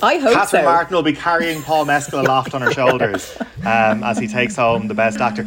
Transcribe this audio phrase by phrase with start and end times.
[0.00, 0.70] I hope Catherine so.
[0.70, 4.88] Martin will be carrying Paul Mescal aloft on her shoulders um, as he takes home
[4.88, 5.44] the best actor.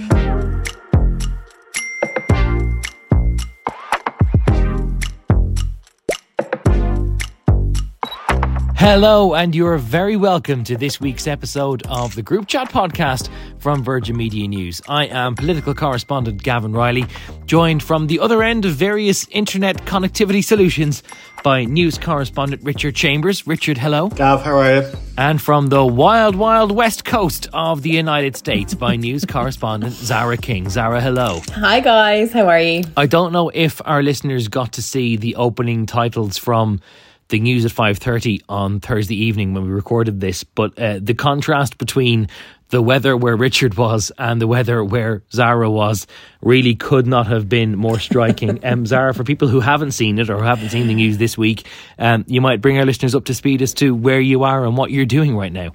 [8.85, 13.83] Hello, and you're very welcome to this week's episode of the Group Chat podcast from
[13.83, 14.79] Virgin Media News.
[14.87, 17.07] I am political correspondent Gavan Reilly,
[17.47, 21.01] joined from the other end of various internet connectivity solutions
[21.43, 23.47] by news correspondent Richard Chambers.
[23.47, 24.09] Richard, hello.
[24.09, 24.91] Gav, how are you?
[25.17, 30.37] And from the wild, wild west coast of the United States by news correspondent Zara
[30.37, 30.69] King.
[30.69, 31.41] Zara, hello.
[31.53, 32.83] Hi guys, how are you?
[32.95, 36.81] I don't know if our listeners got to see the opening titles from
[37.29, 41.77] the news at 5.30 on Thursday evening when we recorded this, but uh, the contrast
[41.77, 42.27] between
[42.69, 46.07] the weather where Richard was and the weather where Zara was
[46.41, 48.59] really could not have been more striking.
[48.65, 51.65] um, Zara, for people who haven't seen it or haven't seen the news this week,
[51.99, 54.77] um, you might bring our listeners up to speed as to where you are and
[54.77, 55.71] what you're doing right now.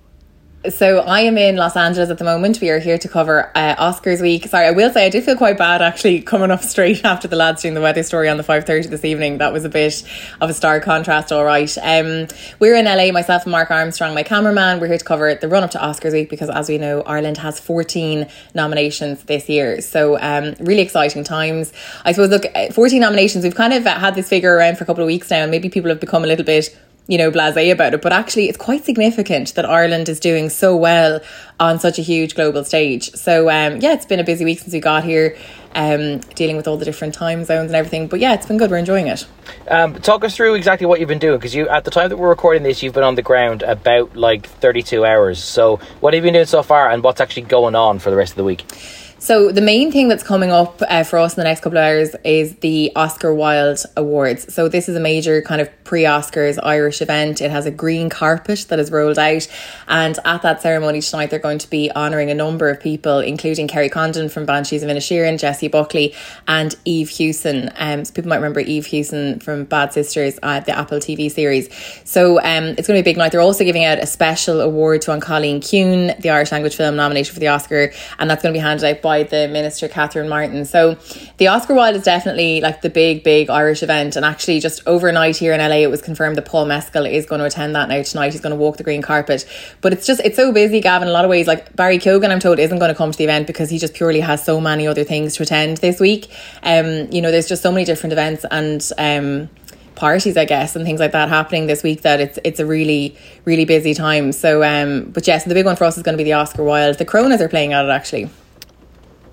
[0.69, 2.61] So I am in Los Angeles at the moment.
[2.61, 4.45] We are here to cover uh, Oscars week.
[4.45, 7.37] Sorry, I will say I did feel quite bad actually coming up straight after the
[7.37, 9.39] lads doing the weather story on the five thirty this evening.
[9.39, 10.03] That was a bit
[10.39, 11.33] of a stark contrast.
[11.33, 13.11] All right, um, we're in LA.
[13.11, 14.81] Myself and Mark Armstrong, my cameraman.
[14.81, 17.39] We're here to cover the run up to Oscars week because, as we know, Ireland
[17.39, 19.81] has fourteen nominations this year.
[19.81, 21.73] So um, really exciting times.
[22.05, 22.29] I suppose.
[22.29, 23.45] Look, uh, fourteen nominations.
[23.45, 25.71] We've kind of had this figure around for a couple of weeks now, and maybe
[25.71, 28.03] people have become a little bit you know, blasé about it.
[28.03, 31.21] But actually, it's quite significant that Ireland is doing so well
[31.59, 33.13] on such a huge global stage.
[33.13, 35.37] So, um, yeah, it's been a busy week since we got here,
[35.75, 38.07] um, dealing with all the different time zones and everything.
[38.07, 38.71] But yeah, it's been good.
[38.71, 39.27] We're enjoying it.
[39.69, 42.17] Um, talk us through exactly what you've been doing because you, at the time that
[42.17, 45.43] we're recording this, you've been on the ground about like 32 hours.
[45.43, 48.17] So, what have you been doing so far, and what's actually going on for the
[48.17, 48.65] rest of the week?
[49.23, 51.85] So the main thing that's coming up uh, for us in the next couple of
[51.85, 54.53] hours is the Oscar Wilde Awards.
[54.53, 57.43] So this is a major kind of pre-Oscars Irish event.
[57.43, 59.47] It has a green carpet that is rolled out,
[59.89, 63.69] and at that ceremony tonight, they're going to be honouring a number of people, including
[63.69, 66.15] Kerry Condon from Banshees of Inisherin, Jessie Buckley,
[66.49, 67.71] and Eve Hewson.
[67.77, 71.69] Um, so people might remember Eve Hewson from Bad Sisters, uh, the Apple TV series.
[72.05, 73.33] So um, it's going to be a big night.
[73.33, 77.35] They're also giving out a special award to Cailín Ciúin, the Irish language film nomination
[77.35, 80.65] for the Oscar, and that's going to be handed out by the minister Catherine Martin.
[80.65, 80.97] So
[81.39, 84.15] the Oscar Wilde is definitely like the big, big Irish event.
[84.15, 87.41] And actually, just overnight here in LA, it was confirmed that Paul Mescal is going
[87.41, 88.31] to attend that now tonight.
[88.31, 89.45] He's going to walk the green carpet.
[89.81, 91.09] But it's just it's so busy, Gavan.
[91.09, 93.19] In a lot of ways, like Barry Keoghan, I'm told, isn't going to come to
[93.19, 96.31] the event because he just purely has so many other things to attend this week.
[96.63, 98.81] Um, you know, there's just so many different events and.
[98.97, 99.51] Um,
[99.97, 103.17] parties, I guess, and things like that happening this week that it's it's a really
[103.45, 104.33] really busy time.
[104.33, 106.65] So, um, but yes, the big one for us is going to be the Oscar
[106.65, 106.97] Wilde.
[106.97, 108.31] The Coronas are playing at it actually.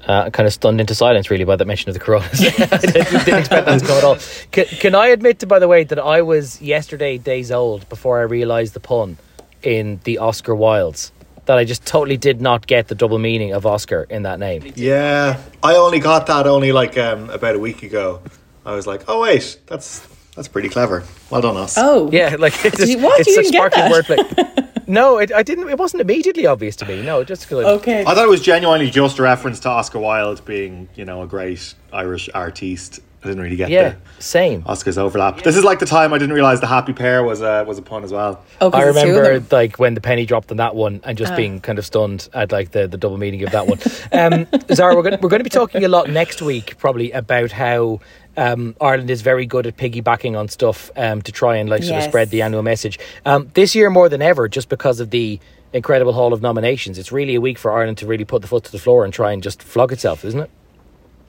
[0.08, 2.40] Uh, kind of stunned into silence, really, by the mention of the coronas.
[2.42, 4.18] I didn't, didn't expect that to come at all.
[4.52, 8.20] Can, can I admit, to, by the way, that I was yesterday days old before
[8.20, 9.18] I realised the pun
[9.64, 11.12] in the Oscar Wildes?
[11.46, 14.72] That I just totally did not get the double meaning of Oscar in that name.
[14.76, 18.22] Yeah, I only got that only like um, about a week ago.
[18.66, 20.06] I was like, oh wait, that's
[20.38, 21.04] that's pretty clever.
[21.30, 21.74] Well done, us.
[21.78, 23.20] Oh, Yeah, like it's, you- what?
[23.20, 24.68] it's You such didn't get sparkling that?
[24.78, 24.88] wordplay.
[24.88, 25.68] no, it, I didn't.
[25.68, 27.02] It wasn't immediately obvious to me.
[27.02, 27.66] No, just because.
[27.66, 28.02] okay.
[28.06, 31.28] I thought it was genuinely just a reference to Oscar Wilde being, you know, a
[31.28, 33.02] great Irish artiste.
[33.24, 34.62] I didn't really get Yeah, the same.
[34.64, 35.42] Oscars overlap.
[35.42, 37.82] This is like the time I didn't realize the happy pair was a was a
[37.82, 38.44] pun as well.
[38.62, 41.02] Oh, 'cause I it's two of remember like when the penny dropped on that one
[41.04, 43.80] and just being kind of stunned at like the, the double meaning of that one.
[44.14, 47.52] Um, Zara, we're going we're going to be talking a lot next week probably about
[47.52, 48.00] how
[48.38, 51.98] um, Ireland is very good at piggybacking on stuff um, to try and like sort
[51.98, 53.00] of spread the annual message.
[53.26, 55.40] Um, this year more than ever, just because of the
[55.74, 58.64] incredible haul of nominations, it's really a week for Ireland to really put the foot
[58.66, 60.52] to the floor and try and just flog itself, isn't it?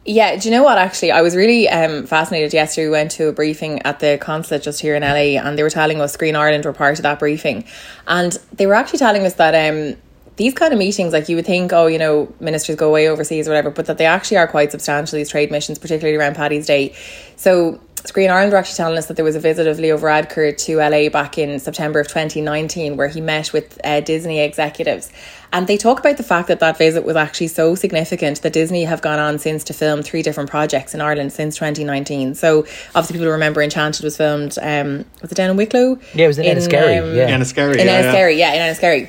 [0.05, 0.79] Yeah, do you know what?
[0.79, 2.87] Actually, I was really um, fascinated yesterday.
[2.87, 5.71] We went to a briefing at the consulate just here in LA, and they were
[5.71, 7.65] telling us Screen Ireland were part of that briefing,
[8.07, 9.99] and they were actually telling us that um,
[10.39, 13.47] these kind of meetings, like you would think, oh, you know, ministers go away overseas
[13.47, 15.19] or whatever, but that they actually are quite substantial.
[15.19, 16.95] These trade missions, particularly around Paddy's Day.
[17.37, 20.57] So Screen Ireland were actually telling us that there was a visit of Leo Varadkar
[20.57, 25.11] to LA back in September of 2019 where he met with uh, Disney executives.
[25.53, 28.85] And they talk about the fact that that visit was actually so significant that Disney
[28.85, 32.37] have gone on since to film three different projects in Ireland since 2019.
[32.37, 32.61] So
[32.95, 35.99] obviously people remember Enchanted was filmed, um, was it down in Wicklow?
[36.15, 37.03] Yeah, it was in, in Enniskerry.
[37.03, 37.29] Um, yeah.
[37.31, 38.55] Enniskerry, in yeah, Enniskerry, yeah.
[38.55, 39.09] yeah, in Enniskerry.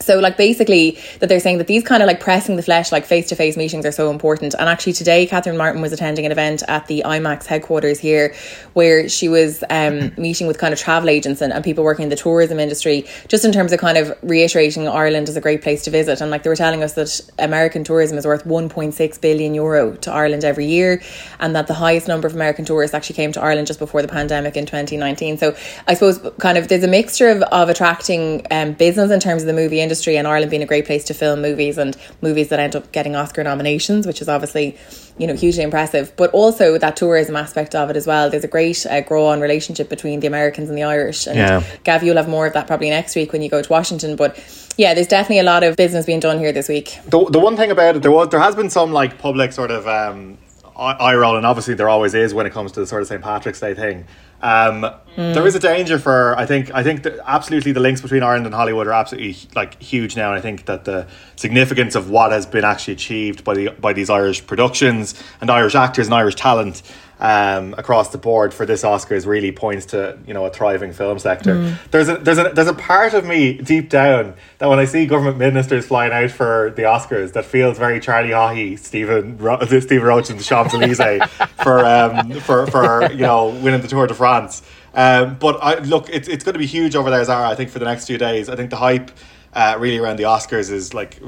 [0.00, 3.04] So, like, basically, that they're saying that these kind of like pressing the flesh, like
[3.04, 4.54] face to face meetings are so important.
[4.54, 8.34] And actually, today, Catherine Martin was attending an event at the IMAX headquarters here
[8.74, 12.08] where she was um, meeting with kind of travel agents and, and people working in
[12.10, 15.82] the tourism industry, just in terms of kind of reiterating Ireland as a great place
[15.84, 16.20] to visit.
[16.20, 20.12] And like, they were telling us that American tourism is worth 1.6 billion euro to
[20.12, 21.02] Ireland every year,
[21.40, 24.08] and that the highest number of American tourists actually came to Ireland just before the
[24.08, 25.38] pandemic in 2019.
[25.38, 25.56] So,
[25.88, 29.46] I suppose kind of there's a mixture of, of attracting um, business in terms of
[29.46, 32.60] the movie industry and Ireland being a great place to film movies and movies that
[32.60, 34.76] end up getting Oscar nominations, which is obviously
[35.16, 36.12] you know hugely impressive.
[36.16, 38.30] But also that tourism aspect of it as well.
[38.30, 41.26] There's a great uh, grow on relationship between the Americans and the Irish.
[41.26, 41.62] And yeah.
[41.84, 44.16] Gav, you'll have more of that probably next week when you go to Washington.
[44.16, 44.38] But
[44.76, 46.98] yeah, there's definitely a lot of business being done here this week.
[47.06, 49.70] The, the one thing about it, there was there has been some like public sort
[49.70, 50.38] of um,
[50.76, 53.22] eye roll, and obviously there always is when it comes to the sort of St
[53.22, 54.06] Patrick's Day thing.
[54.40, 55.34] Um, mm.
[55.34, 58.54] There is a danger for I think I think absolutely the links between Ireland and
[58.54, 62.46] Hollywood are absolutely like huge now, and I think that the significance of what has
[62.46, 66.82] been actually achieved by the by these Irish productions and Irish actors and Irish talent
[67.20, 71.18] um, across the board for this Oscars really points to you know a thriving film
[71.18, 71.54] sector.
[71.54, 71.90] Mm.
[71.90, 75.06] There's a there's a there's a part of me deep down that when I see
[75.06, 80.02] government ministers flying out for the Oscars, that feels very Charlie Haughey, Stephen Ro- Stephen
[80.02, 81.22] Roche and the Champs Elysees
[81.62, 84.62] for um for for you know winning the Tour de France.
[84.94, 87.48] Um, but I look, it's it's going to be huge over there, Zara.
[87.48, 88.48] I think for the next few days.
[88.48, 89.10] I think the hype
[89.54, 91.20] uh, really around the Oscars is like,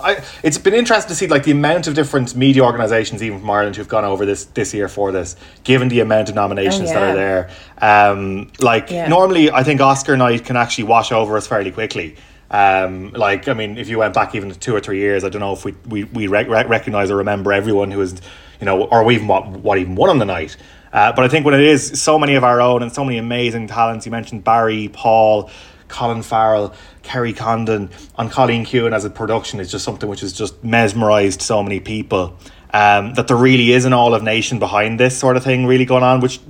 [0.00, 3.50] I, it's been interesting to see like the amount of different media organisations, even from
[3.50, 6.92] Ireland, who've gone over this this year for this, given the amount of nominations oh,
[6.92, 7.00] yeah.
[7.00, 7.50] that are there.
[8.10, 9.08] Um, like yeah.
[9.08, 12.16] normally, I think Oscar night can actually wash over us fairly quickly.
[12.50, 15.40] Um, like I mean, if you went back even two or three years, I don't
[15.40, 18.20] know if we we we rec- recognize or remember everyone who was,
[18.60, 20.56] you know, or even what what even won on the night.
[20.92, 23.16] Uh, but I think when it is so many of our own and so many
[23.16, 25.50] amazing talents, you mentioned Barry, Paul,
[25.92, 30.32] Colin Farrell, Kerry Condon, and Cailín Ciúin as a production is just something which has
[30.32, 32.36] just mesmerised so many people.
[32.74, 35.84] Um, that there really is an all of nation behind this sort of thing really
[35.84, 36.40] going on, which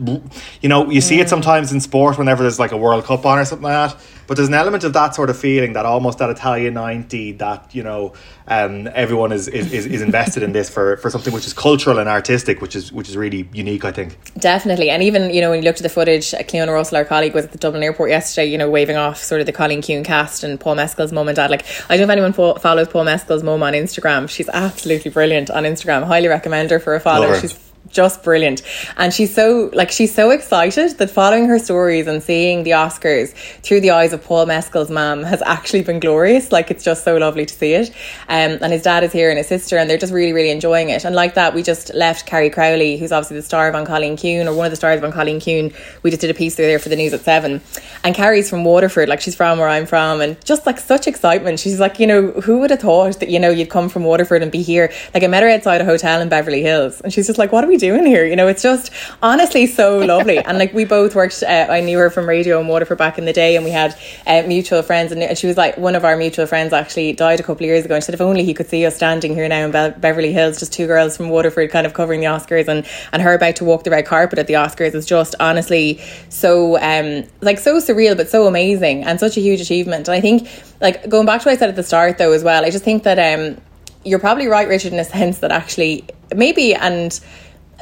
[0.61, 3.41] you know you see it sometimes in sport whenever there's like a World Cup on
[3.41, 4.01] or something like that.
[4.27, 7.75] But there's an element of that sort of feeling that almost that Italia 90 that,
[7.75, 8.15] you know,
[8.47, 12.09] um, everyone is, is, is invested in this for, for something which is cultural and
[12.09, 14.19] artistic, which is which is really unique, I think.
[14.39, 14.91] Definitely.
[14.91, 17.45] And even, you know, when you looked at the footage, Cleona Russell, our colleague, was
[17.45, 20.45] at the Dublin airport yesterday, you know, waving off sort of the Cailín Ciúin cast
[20.45, 21.51] and Paul Mescal's mum and dad.
[21.51, 24.29] Like, I don't know if anyone fo- follows Paul Mescal's mum on Instagram.
[24.29, 26.05] She's absolutely brilliant on Instagram.
[26.05, 27.39] Highly recommend her for a follow.
[27.39, 28.63] She's just brilliant.
[28.97, 33.33] And she's so like she's so excited that following her stories and seeing the Oscars
[33.63, 36.53] through the eyes of Paul Mescal's mum has actually been glorious.
[36.53, 37.91] Like it's just so lovely to see it.
[38.29, 40.91] Um, and his dad is here and his sister, and they're just really, really enjoying
[40.91, 41.05] it.
[41.05, 44.15] And like that, we just left Carrie Crowley, who's obviously the star of An Cailín
[44.15, 45.75] Ciúin, or one of the stars of An Cailín Ciúin.
[46.03, 47.61] We just did a piece through there for the news at seven.
[48.05, 51.61] And Carrie's from Waterford, like she's from where I'm from, and just like such excitement.
[51.61, 54.43] She's like, you know, who would have thought that, you know, you'd come from Waterford
[54.43, 54.93] and be here?
[55.13, 57.65] Like I met her outside a hotel in Beverly Hills, and she's just like, what
[57.65, 58.25] are we doing here?
[58.25, 58.91] You know, it's just
[59.23, 60.39] honestly so lovely.
[60.39, 63.25] and like we both worked, uh, I knew her from radio and Waterford back in
[63.25, 65.13] the day, and we had uh, mutual friends.
[65.13, 67.85] And she was like, one of our mutual friends actually died a couple of years
[67.85, 67.95] ago.
[67.95, 70.33] And she said, if only he could see us standing here now in Be- Beverly
[70.33, 73.57] Hills, just two girls from Waterford kind of covering the Oscars and, and her about
[73.57, 77.79] to walk the red carpet at the Oscars is just honestly so, um, like so
[77.79, 80.09] surreal, but so amazing and such a huge achievement.
[80.09, 80.49] And I think,
[80.81, 82.85] like, going back to what I said at the start though, as well, I just
[82.85, 83.61] think that, um,
[84.05, 86.05] you're probably right, Richard, in a sense that actually
[86.35, 87.21] maybe and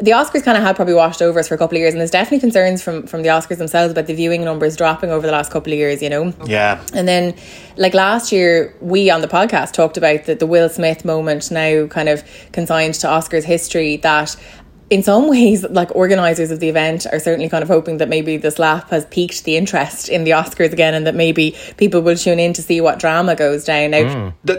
[0.00, 2.00] the Oscars kind of had probably washed over us for a couple of years, and
[2.00, 5.32] there's definitely concerns from from the Oscars themselves about the viewing numbers dropping over the
[5.32, 6.02] last couple of years.
[6.02, 6.82] You know, yeah.
[6.94, 7.34] And then,
[7.76, 11.86] like last year, we on the podcast talked about the the Will Smith moment, now
[11.86, 13.98] kind of consigned to Oscars history.
[13.98, 14.36] That
[14.90, 18.36] in some ways, like organisers of the event are certainly kind of hoping that maybe
[18.36, 22.16] this lap has piqued the interest in the Oscars again, and that maybe people will
[22.16, 23.92] tune in to see what drama goes down.
[23.92, 24.34] Now, mm.
[24.42, 24.54] the,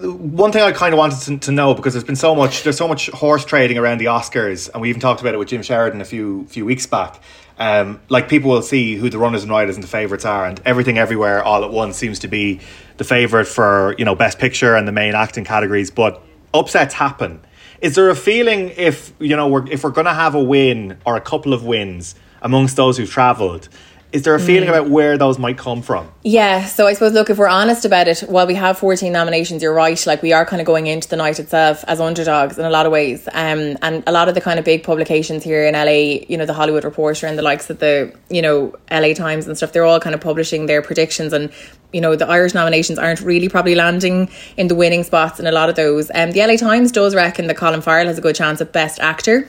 [0.00, 2.62] the one thing I kind of wanted to, to, know because there's been so much
[2.62, 5.48] there's so much horse trading around the Oscars, and we even talked about it with
[5.48, 7.20] Jim Sheridan a few few weeks back.
[7.58, 10.62] Um, like people will see who the runners and riders and the favourites are, and
[10.64, 12.60] everything everywhere all at once seems to be
[12.96, 16.22] the favourite for you know best picture and the main acting categories, but
[16.54, 17.42] upsets happen
[17.84, 20.96] is there a feeling if you know we're if we're going to have a win
[21.04, 23.68] or a couple of wins amongst those who've travelled?
[24.14, 26.08] is there a feeling about where those might come from?
[26.22, 29.60] Yeah, so I suppose look, if we're honest about it, while we have 14 nominations,
[29.60, 32.64] you're right, like we are kind of going into the night itself as underdogs in
[32.64, 33.26] a lot of ways.
[33.32, 36.46] Um, and a lot of the kind of big publications here in LA, you know,
[36.46, 39.84] the Hollywood Reporter and the likes of the, you know, LA Times and stuff, they're
[39.84, 41.52] all kind of publishing their predictions and
[41.94, 45.52] you know the Irish nominations aren't really probably landing in the winning spots in a
[45.52, 46.10] lot of those.
[46.14, 49.00] Um, the LA Times does reckon that Colin Farrell has a good chance at Best
[49.00, 49.48] Actor.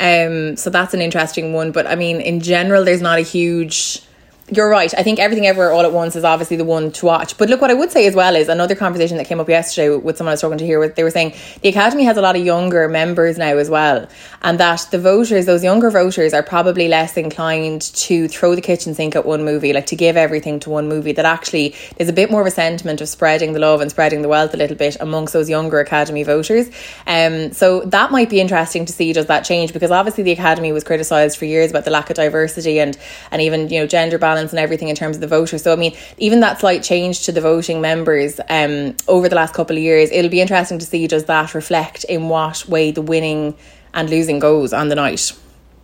[0.00, 1.72] Um, so that's an interesting one.
[1.72, 4.02] But I mean, in general, there's not a huge
[4.50, 4.92] you're right.
[4.96, 7.36] I think everything everywhere all at once is obviously the one to watch.
[7.36, 9.94] But look, what I would say as well is another conversation that came up yesterday
[9.96, 10.88] with someone I was talking to here.
[10.88, 14.08] They were saying the academy has a lot of younger members now as well,
[14.42, 18.94] and that the voters, those younger voters, are probably less inclined to throw the kitchen
[18.94, 21.12] sink at one movie, like to give everything to one movie.
[21.12, 24.22] That actually there's a bit more of a sentiment of spreading the love and spreading
[24.22, 26.68] the wealth a little bit amongst those younger academy voters.
[27.06, 30.72] Um, so that might be interesting to see does that change because obviously the academy
[30.72, 32.96] was criticised for years about the lack of diversity and
[33.30, 35.62] and even you know gender balance balance and everything in terms of the voters.
[35.62, 39.54] So I mean, even that slight change to the voting members um, over the last
[39.54, 43.02] couple of years, it'll be interesting to see does that reflect in what way the
[43.02, 43.56] winning
[43.94, 45.32] and losing goes on the night.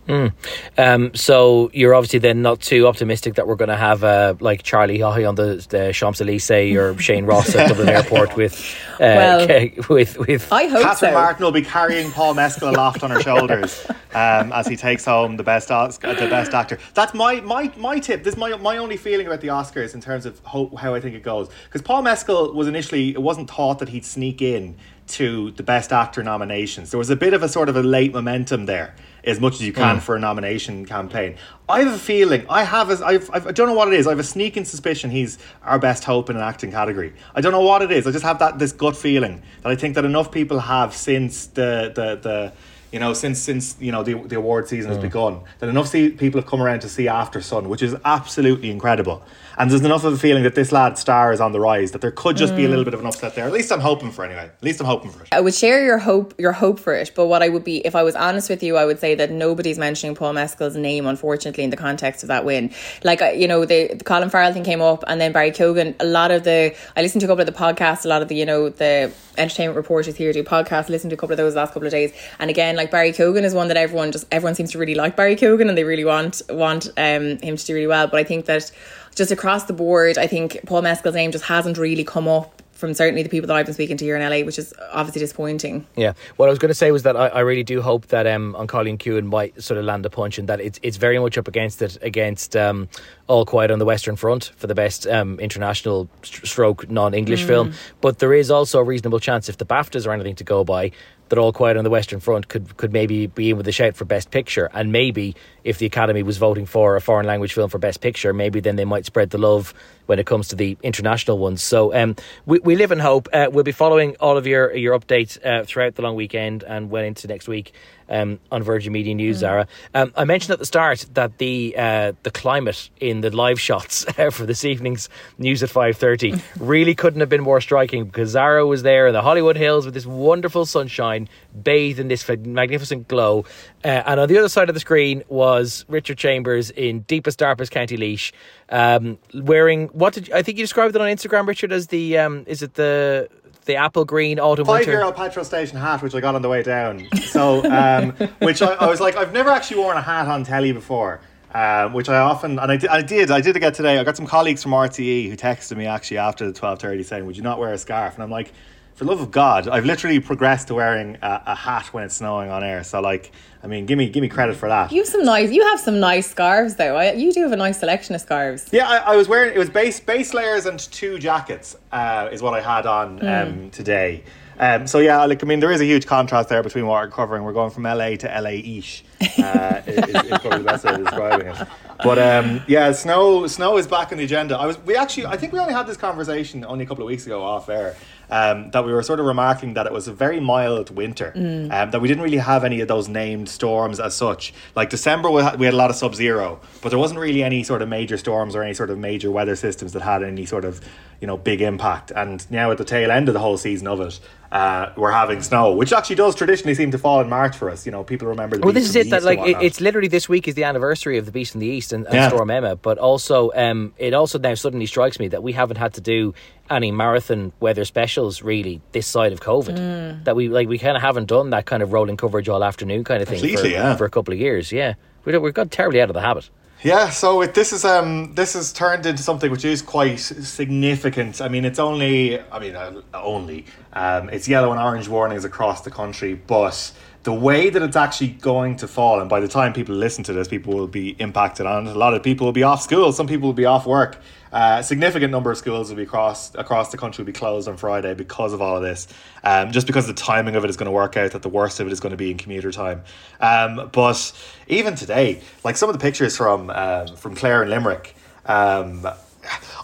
[0.07, 0.33] Mm.
[0.77, 4.61] Um, so you're obviously then not too optimistic that we're going to have uh, like
[4.61, 8.59] Charlie Haughey on the, the Champs Elysees or Shane Ross at Dublin Airport with
[8.95, 10.51] uh, well, with with.
[10.51, 11.15] I hope Catherine so.
[11.15, 15.37] Martin will be carrying Paul Mescal aloft on her shoulders um, as he takes home
[15.37, 16.77] the best the best actor.
[16.93, 18.23] That's my my my tip.
[18.23, 21.01] This is my my only feeling about the Oscars in terms of how, how I
[21.01, 24.75] think it goes because Paul Mescal was initially it wasn't thought that he'd sneak in
[25.07, 26.91] to the best actor nominations.
[26.91, 28.95] There was a bit of a sort of a late momentum there
[29.25, 30.01] as much as you can mm.
[30.01, 31.35] for a nomination campaign.
[31.67, 34.05] I have a feeling, I have, a, I've, I've, I don't know what it is.
[34.05, 37.13] I have a sneaking suspicion he's our best hope in an acting category.
[37.33, 38.05] I don't know what it is.
[38.05, 41.47] I just have that this gut feeling that I think that enough people have since
[41.47, 42.53] the the the
[42.95, 45.01] you know, since since you know the the award season has mm.
[45.01, 49.21] begun, that enough see, people have come around to see Aftersun, which is absolutely incredible.
[49.57, 51.99] And there's enough of a feeling that this lad's star is on the rise that
[51.99, 52.57] there could just mm.
[52.57, 52.87] be a little mm.
[52.87, 53.45] bit of an upset there.
[53.45, 54.45] At least I'm hoping for anyway.
[54.45, 55.29] At least I'm hoping for it.
[55.33, 57.97] I would share your hope your hope for it, but what I would be if
[57.97, 61.65] I was honest with you, I would say that nobody's mentioning Paul Mescal's name, unfortunately,
[61.65, 62.71] in the context of that win.
[63.03, 65.95] Like you know, the, the Colin Farrell thing came up, and then Barry Keoghan.
[65.99, 68.29] A lot of the I listened to a couple of the podcasts, a lot of
[68.29, 70.89] the you know the entertainment reporters here do podcasts.
[70.89, 73.43] Listen to a couple of those last couple of days, and again, like Barry Keoghan
[73.43, 76.05] is one that everyone just everyone seems to really like Barry Keoghan, and they really
[76.05, 78.07] want want um, him to do really well.
[78.07, 78.71] But I think that
[79.15, 82.93] just across the board, I think Paul Mescal's name just hasn't really come up from
[82.93, 85.87] certainly the people that I've been speaking to here in LA, which is obviously disappointing.
[85.95, 88.27] Yeah, what I was going to say was that I, I really do hope that
[88.27, 91.17] um, on Cailín Ciúin might sort of land a punch, and that it's it's very
[91.17, 92.89] much up against it against um,
[93.27, 97.47] All Quiet on the Western Front for the best um, international stroke non English mm.
[97.47, 97.73] film.
[98.01, 100.91] But there is also a reasonable chance if the BAFTAs are anything to go by
[101.29, 103.95] that All Quiet on the Western Front could could maybe be in with a shout
[103.95, 107.69] for Best Picture, and maybe if the Academy was voting for a foreign language film
[107.69, 109.73] for Best Picture, maybe then they might spread the love
[110.05, 111.63] when it comes to the international ones.
[111.63, 113.27] So um, we we live in hope.
[113.33, 116.89] Uh, we'll be following all of your your updates uh, throughout the long weekend and
[116.89, 117.73] well into next week
[118.09, 119.39] um, on Virgin Media News, mm.
[119.39, 119.67] Zara.
[119.93, 124.03] Um, I mentioned at the start that the uh, the climate in the live shots
[124.31, 128.65] for this evening's news at five thirty really couldn't have been more striking because Zara
[128.65, 131.29] was there in the Hollywood Hills with this wonderful sunshine,
[131.63, 133.45] bathed in this magnificent glow,
[133.83, 137.71] uh, and on the other side of the screen was Richard Chambers in deepest darkest
[137.71, 138.31] County Laois,
[138.69, 142.17] um, wearing what did you, I think you described it on Instagram, Richard, as the
[142.17, 143.29] um, is it the
[143.65, 146.61] the Applegreen autumn five year old petrol station hat which I got on the way
[146.61, 147.07] down.
[147.27, 150.71] So um, which I, I, was like I've never actually worn a hat on telly
[150.71, 151.21] before.
[151.53, 153.97] Um, which I often and I did, I did I did get today.
[153.97, 157.25] I got some colleagues from RTE who texted me actually after the twelve thirty saying,
[157.25, 158.51] "Would you not wear a scarf?" And I'm like,
[158.95, 162.49] for love of God, I've literally progressed to wearing a, a hat when it's snowing
[162.49, 162.83] on air.
[162.83, 163.31] So like
[163.65, 164.91] I mean, give me give me credit for that.
[164.91, 165.51] You have some nice.
[165.51, 166.95] You have some nice scarves, though.
[166.95, 168.67] I, you do have a nice selection of scarves.
[168.71, 169.55] Yeah, I, I was wearing.
[169.55, 171.75] It was base base layers and two jackets.
[171.91, 173.47] Uh, is what I had on mm.
[173.47, 174.23] um, today.
[174.59, 177.09] Um, so yeah, like I mean, there is a huge contrast there between what we're
[177.09, 177.43] covering.
[177.43, 179.03] We're going from LA to LA ish.
[179.39, 181.67] Uh, is, is probably the best way of describing it.
[182.03, 184.57] But um, yeah, snow snow is back on the agenda.
[184.57, 187.07] I was we actually I think we only had this conversation only a couple of
[187.07, 187.95] weeks ago off air
[188.29, 191.71] um, that we were sort of remarking that it was a very mild winter, mm.
[191.71, 194.53] um, that we didn't really have any of those named storms as such.
[194.75, 197.43] Like December, we had, we had a lot of sub zero, but there wasn't really
[197.43, 200.45] any sort of major storms or any sort of major weather systems that had any
[200.45, 200.81] sort of
[201.21, 202.11] you know big impact.
[202.15, 204.19] And now at the tail end of the whole season of it,
[204.55, 207.85] uh, we're having snow, which actually does traditionally seem to fall in March for us.
[207.85, 208.57] You know, people remember.
[208.57, 209.09] well, this is it.
[209.09, 211.67] That like it, it's literally this week is the anniversary of the Beast in the
[211.67, 212.29] East and, and yeah.
[212.29, 215.95] Storm Emma, but also um, it also now suddenly strikes me that we haven't had
[215.95, 216.33] to do
[216.69, 219.77] any marathon weather specials really this side of COVID.
[219.77, 220.23] Mm.
[220.23, 223.03] That we like we kind of haven't done that kind of rolling coverage all afternoon
[223.03, 223.97] kind of thing for, yeah.
[223.97, 224.71] for a couple of years.
[224.71, 224.93] Yeah,
[225.25, 226.49] we we've got terribly out of the habit.
[226.83, 231.41] Yeah, so it, this is um this has turned into something which is quite significant.
[231.41, 235.81] I mean, it's only I mean uh, only um it's yellow and orange warnings across
[235.81, 236.91] the country, but
[237.25, 240.31] the way that it's actually going to fall, and by the time people listen to
[240.31, 241.95] this, people will be impacted on it.
[241.95, 243.11] A lot of people will be off school.
[243.11, 244.17] Some people will be off work.
[244.53, 247.67] Uh, a significant number of schools will be across across the country will be closed
[247.67, 249.07] on Friday because of all of this.
[249.43, 251.79] Um, just because the timing of it is going to work out that the worst
[251.79, 253.01] of it is going to be in commuter time.
[253.41, 254.31] Um, but
[254.67, 258.15] even today, like some of the pictures from um, from Clare and Limerick.
[258.45, 259.07] Um,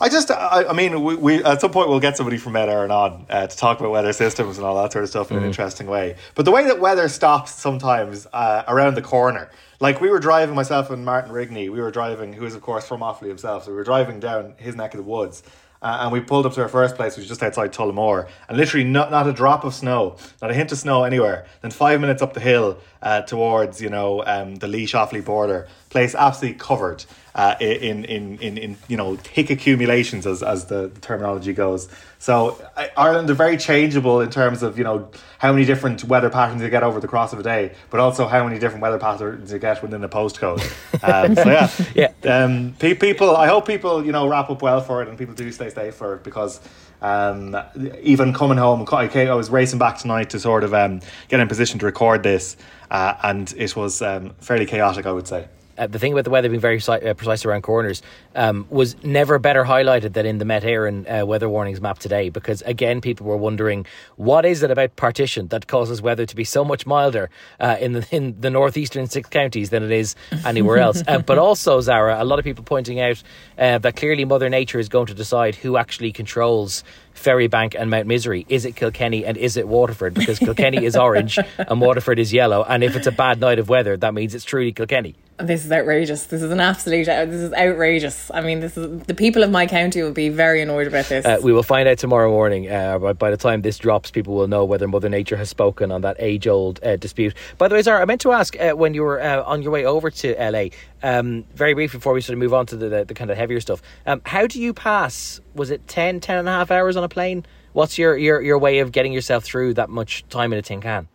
[0.01, 2.70] I just, I, I mean, we, we, at some point we'll get somebody from Met
[2.70, 5.38] Éireann on uh, to talk about weather systems and all that sort of stuff in
[5.38, 5.41] mm.
[5.41, 6.15] an interesting way.
[6.34, 10.55] But the way that weather stops sometimes uh, around the corner, like we were driving
[10.55, 13.70] myself and Martin Rigney, we were driving, who is of course from Offaly himself, so
[13.70, 15.43] we were driving down his neck of the woods.
[15.84, 18.58] Uh, and we pulled up to our first place, which was just outside Tullamore, and
[18.58, 21.46] literally not, not a drop of snow, not a hint of snow anywhere.
[21.62, 25.67] Then five minutes up the hill uh, towards, you know, um, the Laois Offaly border,
[25.91, 27.05] place absolutely covered
[27.36, 31.88] uh, in, in, in, in, you know, thick accumulations, as, as the, the terminology goes.
[32.19, 32.62] So
[32.98, 36.69] Ireland are very changeable in terms of, you know, how many different weather patterns you
[36.69, 39.60] get over the course of a day, but also how many different weather patterns you
[39.60, 40.62] get within a postcode.
[41.03, 42.43] Um, so yeah, yeah.
[42.43, 45.33] Um, pe- people, I hope people, you know, wrap up well for it and people
[45.33, 46.60] do stay safe for it because
[47.01, 47.57] um,
[48.01, 51.79] even coming home, I was racing back tonight to sort of um, get in position
[51.79, 52.55] to record this,
[52.91, 55.48] uh, and it was um, fairly chaotic, I would say
[55.81, 58.03] uh, the thing about the weather being very uh, precise around corners
[58.35, 62.29] um, was never better highlighted than in the Met Éireann uh, weather warnings map today.
[62.29, 63.85] Because again, people were wondering
[64.15, 67.93] what is it about partition that causes weather to be so much milder uh, in
[67.93, 71.01] the in the northeastern six counties than it is anywhere else.
[71.11, 73.21] Uh, but also, Zara, a lot of people pointing out
[73.57, 76.83] uh, that clearly Mother Nature is going to decide who actually controls
[77.15, 78.45] Ferrybank and Mount Misery?
[78.50, 80.13] Is it Kilkenny and is it Waterford?
[80.13, 82.63] Because Kilkenny is orange and Waterford is yellow.
[82.63, 85.15] And if it's a bad night of weather, that means it's truly Kilkenny.
[85.43, 86.25] This is outrageous.
[86.25, 87.07] This is an absolute.
[87.07, 88.29] Uh, this is outrageous.
[88.33, 91.25] I mean, this is the people of my county will be very annoyed about this.
[91.25, 92.71] Uh, we will find out tomorrow morning.
[92.71, 95.91] Uh, by, by the time this drops, people will know whether Mother Nature has spoken
[95.91, 97.33] on that age-old uh, dispute.
[97.57, 99.71] By the way, Zara, I meant to ask uh, when you were uh, on your
[99.71, 100.65] way over to LA,
[101.03, 103.38] um, very briefly before we sort of move on to the, the, the kind of
[103.38, 103.81] heavier stuff.
[104.05, 105.41] Um, how do you pass?
[105.55, 107.45] Was it 10, 10 and a half hours on a plane?
[107.74, 110.81] What's your, your, your way of getting yourself through that much time in a tin
[110.81, 111.07] can?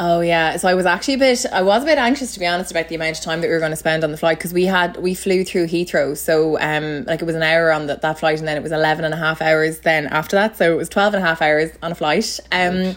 [0.00, 1.44] Oh yeah, so I was actually a bit.
[1.52, 3.52] I was a bit anxious to be honest about the amount of time that we
[3.52, 6.56] were going to spend on the flight because we had we flew through Heathrow, so
[6.60, 9.04] um like it was an hour on the, that flight and then it was 11
[9.04, 11.72] and a half hours then after that, so it was 12 and a half hours
[11.82, 12.38] on a flight.
[12.52, 12.94] Um,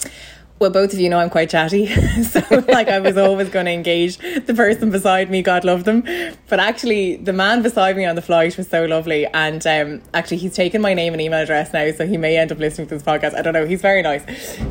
[0.62, 1.88] well, both of you know I'm quite chatty.
[2.24, 6.04] so, like, I was always going to engage the person beside me, God love them.
[6.50, 9.26] But actually, the man beside me on the flight was so lovely.
[9.26, 12.52] And um, actually, he's taken my name and email address now, so he may end
[12.52, 13.34] up listening to this podcast.
[13.34, 13.66] I don't know.
[13.66, 14.24] He's very nice.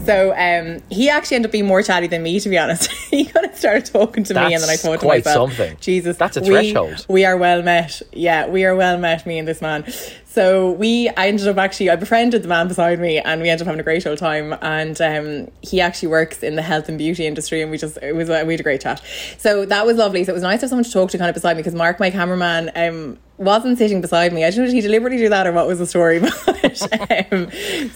[0.07, 2.89] So, um, he actually ended up being more chatty than me, to be honest.
[3.11, 5.77] he kind of started talking to That's me, and then I thought to myself, something.
[5.81, 7.05] Jesus, That's a threshold.
[7.09, 8.01] We, we are well met.
[8.13, 9.93] Yeah, we are well met, me and this man.
[10.31, 13.63] So we, I ended up actually, I befriended the man beside me, and we ended
[13.63, 14.57] up having a great old time.
[14.63, 18.15] And um, he actually works in the health and beauty industry, and we just it
[18.15, 19.03] was we had a great chat.
[19.39, 20.23] So that was lovely.
[20.23, 21.75] So it was nice to have someone to talk to kind of beside me because
[21.75, 24.45] Mark, my cameraman, um, wasn't sitting beside me.
[24.45, 26.21] I don't know did he deliberately do that or what was the story.
[26.71, 27.51] But um,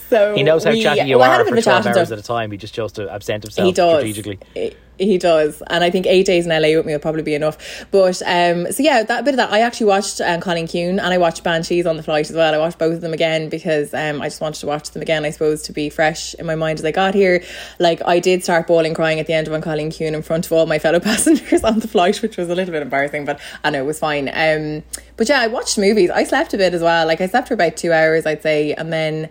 [0.09, 2.51] so he knows how we, chatty you well, are for twelve hours at a time.
[2.51, 4.01] He just chose to absent himself he does.
[4.01, 4.41] strategically.
[4.57, 7.35] It, he does, and I think eight days in LA with me will probably be
[7.35, 7.87] enough.
[7.91, 11.01] But um, so yeah, that bit of that I actually watched um, Cailín Ciúin and
[11.01, 12.55] I watched Banshees on the flight as well.
[12.55, 15.25] I watched both of them again because um, I just wanted to watch them again.
[15.25, 17.43] I suppose to be fresh in my mind as I got here.
[17.79, 20.53] Like I did start bawling, crying at the end of Cailín Ciúin in front of
[20.53, 23.71] all my fellow passengers on the flight, which was a little bit embarrassing, but I
[23.71, 24.29] know it was fine.
[24.29, 24.83] Um,
[25.17, 26.11] but yeah, I watched movies.
[26.11, 27.07] I slept a bit as well.
[27.07, 29.31] Like I slept for about two hours, I'd say, and then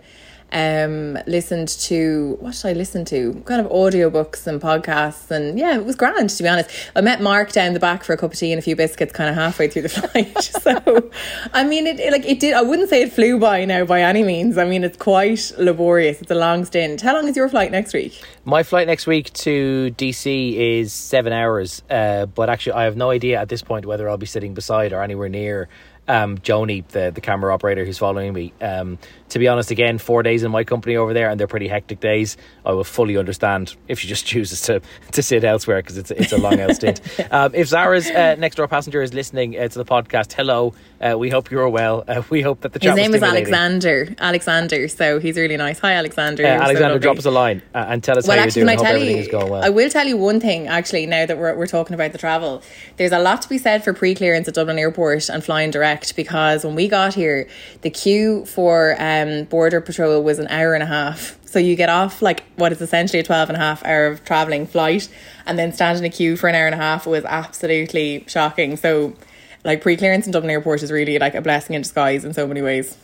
[0.54, 3.34] um, listened to what did I listen to?
[3.44, 6.70] Kind of audiobooks and podcasts, and yeah, it was grand to be honest.
[6.94, 9.12] I met Mark down the back for a cup of tea and a few biscuits,
[9.12, 10.42] kind of halfway through the flight.
[10.42, 11.10] so,
[11.52, 12.54] I mean, it, it like it did.
[12.54, 14.56] I wouldn't say it flew by now by any means.
[14.56, 16.22] I mean, it's quite laborious.
[16.22, 17.00] It's a long stint.
[17.00, 18.22] How long is your flight next week?
[18.44, 23.10] My flight next week to DC is seven hours, uh, but actually, I have no
[23.10, 25.68] idea at this point whether I'll be sitting beside or anywhere near
[26.08, 28.52] um, Joni, the, the camera operator who's following me.
[28.60, 28.98] Um,
[29.30, 32.00] to be honest, again, four days in my company over there, and they're pretty hectic
[32.00, 32.36] days.
[32.64, 34.80] I will fully understand if she just chooses to,
[35.12, 37.00] to sit elsewhere because it's, it's a long out stint.
[37.30, 40.74] Um, if Zara's uh, next door passenger is listening uh, to the podcast, hello.
[41.00, 42.04] Uh, we hope you're well.
[42.06, 44.14] Uh, we hope that the his name is Alexander.
[44.18, 45.78] Alexander, so he's really nice.
[45.80, 46.44] Hi, Alexander.
[46.44, 48.78] Alexander, so drop us a line uh, and tell us well, how actually, you're doing.
[48.78, 49.64] I hope everything you, is going well.
[49.64, 51.06] I will tell you one thing actually.
[51.06, 52.62] Now that we're we're talking about the travel,
[52.96, 56.64] there's a lot to be said for pre-clearance at Dublin Airport and flying direct because
[56.64, 57.48] when we got here,
[57.82, 61.38] the queue for um, border patrol was an hour and a half.
[61.44, 64.24] So you get off like what is essentially a 12 and a half hour of
[64.24, 65.08] travelling flight
[65.46, 68.76] and then stand in a queue for an hour and a half was absolutely shocking.
[68.76, 69.14] So
[69.64, 72.62] like pre-clearance in Dublin Airport is really like a blessing in disguise in so many
[72.62, 72.96] ways.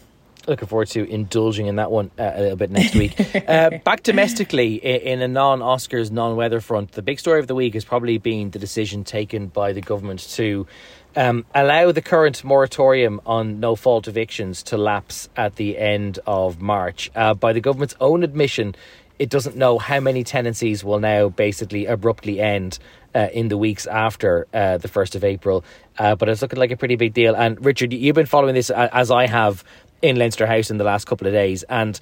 [0.47, 3.15] Looking forward to indulging in that one uh, a little bit next week.
[3.49, 7.55] uh, back domestically, in a non Oscars, non weather front, the big story of the
[7.55, 10.67] week has probably been the decision taken by the government to
[11.17, 16.61] um, allow the current moratorium on no fault evictions to lapse at the end of
[16.61, 17.11] March.
[17.15, 18.75] Uh, by the government's own admission,
[19.19, 22.79] it doesn't know how many tenancies will now basically abruptly end
[23.15, 25.65] uh, in the weeks after uh, the 1st of April.
[25.99, 27.35] Uh, but it's looking like a pretty big deal.
[27.35, 29.63] And Richard, you've been following this uh, as I have
[30.01, 31.65] in Leinster House in the last couple of days.
[31.65, 32.01] And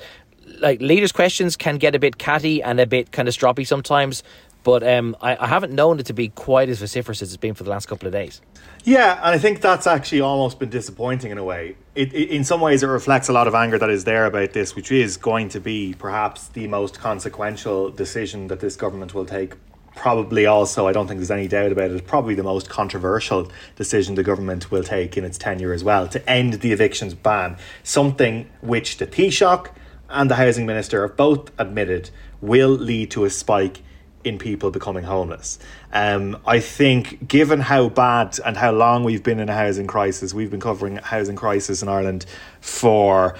[0.60, 4.22] like leaders' questions can get a bit catty and a bit kind of stroppy sometimes.
[4.68, 7.54] But um, I, I haven't known it to be quite as vociferous as it's been
[7.54, 8.42] for the last couple of days.
[8.84, 11.78] Yeah, and I think that's actually almost been disappointing in a way.
[11.94, 14.52] It, it, in some ways, it reflects a lot of anger that is there about
[14.52, 19.24] this, which is going to be perhaps the most consequential decision that this government will
[19.24, 19.54] take.
[19.96, 24.16] Probably also, I don't think there's any doubt about it, probably the most controversial decision
[24.16, 27.56] the government will take in its tenure as well to end the evictions ban.
[27.84, 29.70] Something which the Taoiseach
[30.10, 32.10] and the Housing Minister have both admitted
[32.42, 33.80] will lead to a spike
[34.24, 35.58] in people becoming homeless.
[35.92, 40.34] Um, I think, given how bad and how long we've been in a housing crisis,
[40.34, 42.26] we've been covering housing crisis in Ireland
[42.60, 43.36] for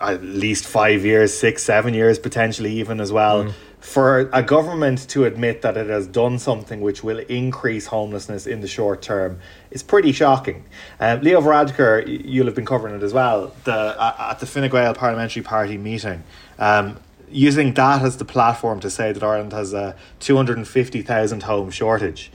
[0.00, 3.44] at least five years, six, seven years, potentially even as well.
[3.44, 3.52] Mm.
[3.80, 8.60] For a government to admit that it has done something which will increase homelessness in
[8.60, 9.40] the short term
[9.72, 10.64] is pretty shocking.
[11.00, 14.94] Um, Leo Varadkar, you'll have been covering it as well, the, at the Fine Gael
[14.94, 16.22] Parliamentary Party meeting.
[16.60, 16.96] Um,
[17.32, 22.30] using that as the platform to say that Ireland has a 250,000 home shortage.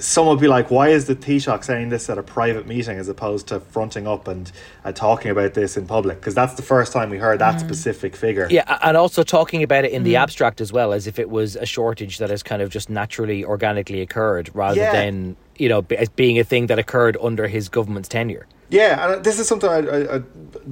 [0.00, 3.08] Some would be like, why is the Taoiseach saying this at a private meeting as
[3.08, 4.50] opposed to fronting up and
[4.84, 6.20] uh, talking about this in public?
[6.20, 7.60] Because that's the first time we heard that mm.
[7.60, 8.46] specific figure.
[8.50, 10.06] Yeah, and also talking about it in mm.
[10.06, 12.90] the abstract as well, as if it was a shortage that has kind of just
[12.90, 14.92] naturally, organically occurred rather yeah.
[14.92, 18.46] than, you know, as being a thing that occurred under his government's tenure.
[18.72, 20.22] Yeah, and this is something I, I, I,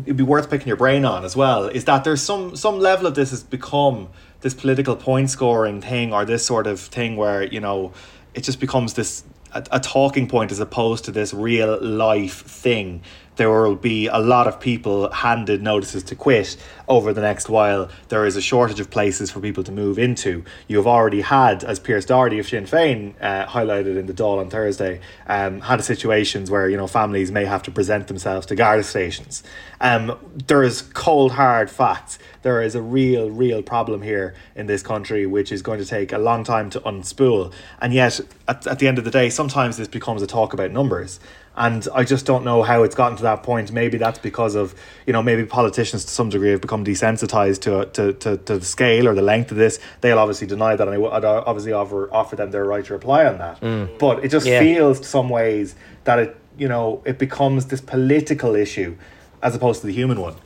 [0.04, 1.66] it'd be worth picking your brain on as well.
[1.66, 4.08] Is that there's some some level of this has become
[4.40, 7.92] this political point scoring thing or this sort of thing where you know
[8.34, 13.02] it just becomes this a, a talking point as opposed to this real life thing
[13.40, 17.88] there will be a lot of people handed notices to quit over the next while.
[18.10, 20.44] There is a shortage of places for people to move into.
[20.68, 24.40] You have already had, as Pearse Doherty of Sinn Féin uh, highlighted in the Dáil
[24.40, 28.54] on Thursday, um, had situations where you know families may have to present themselves to
[28.54, 29.42] Garda stations.
[29.80, 32.18] Um, there is cold hard facts.
[32.42, 36.12] There is a real, real problem here in this country, which is going to take
[36.12, 37.54] a long time to unspool.
[37.80, 40.72] And yet, at, at the end of the day, sometimes this becomes a talk about
[40.72, 41.20] numbers.
[41.56, 43.72] And I just don't know how it's gotten to that point.
[43.72, 44.74] Maybe that's because of,
[45.06, 48.64] you know, maybe politicians to some degree have become desensitized to, to, to, to the
[48.64, 49.78] scale or the length of this.
[50.00, 53.26] They'll obviously deny that, and I would obviously offer, offer them their right to reply
[53.26, 53.60] on that.
[53.60, 53.98] Mm.
[53.98, 54.60] But it just yeah.
[54.60, 58.96] feels, some ways, that it, you know, it becomes this political issue
[59.42, 60.36] as opposed to the human one.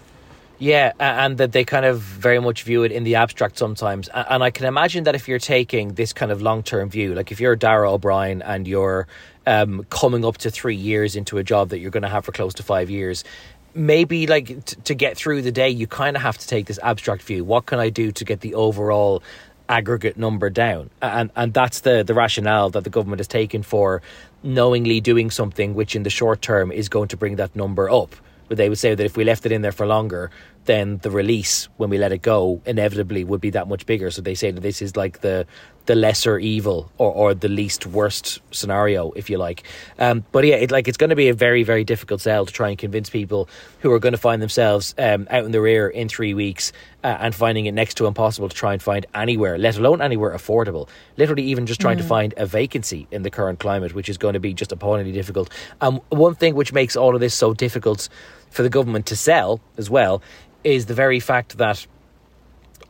[0.64, 4.08] Yeah, and that they kind of very much view it in the abstract sometimes.
[4.08, 7.30] And I can imagine that if you're taking this kind of long term view, like
[7.30, 9.06] if you're Darragh O'Brien and you're
[9.46, 12.32] um, coming up to three years into a job that you're going to have for
[12.32, 13.24] close to five years,
[13.74, 16.78] maybe like t- to get through the day, you kind of have to take this
[16.82, 17.44] abstract view.
[17.44, 19.22] What can I do to get the overall
[19.68, 20.88] aggregate number down?
[21.02, 24.00] And and that's the the rationale that the government has taken for
[24.42, 28.16] knowingly doing something which in the short term is going to bring that number up
[28.48, 30.30] but they would say that if we left it in there for longer,
[30.64, 34.10] then the release when we let it go inevitably would be that much bigger.
[34.10, 35.46] So they say that this is like the
[35.86, 39.64] the lesser evil or, or the least worst scenario, if you like.
[39.98, 42.52] Um, but yeah, it, like it's going to be a very very difficult sell to
[42.52, 43.48] try and convince people
[43.80, 46.72] who are going to find themselves um, out in the rear in three weeks
[47.02, 50.34] uh, and finding it next to impossible to try and find anywhere, let alone anywhere
[50.34, 50.88] affordable.
[51.18, 52.02] Literally, even just trying mm.
[52.02, 55.12] to find a vacancy in the current climate, which is going to be just appallingly
[55.12, 55.50] difficult.
[55.80, 58.08] And um, one thing which makes all of this so difficult
[58.54, 60.22] for the government to sell as well
[60.64, 61.86] is the very fact that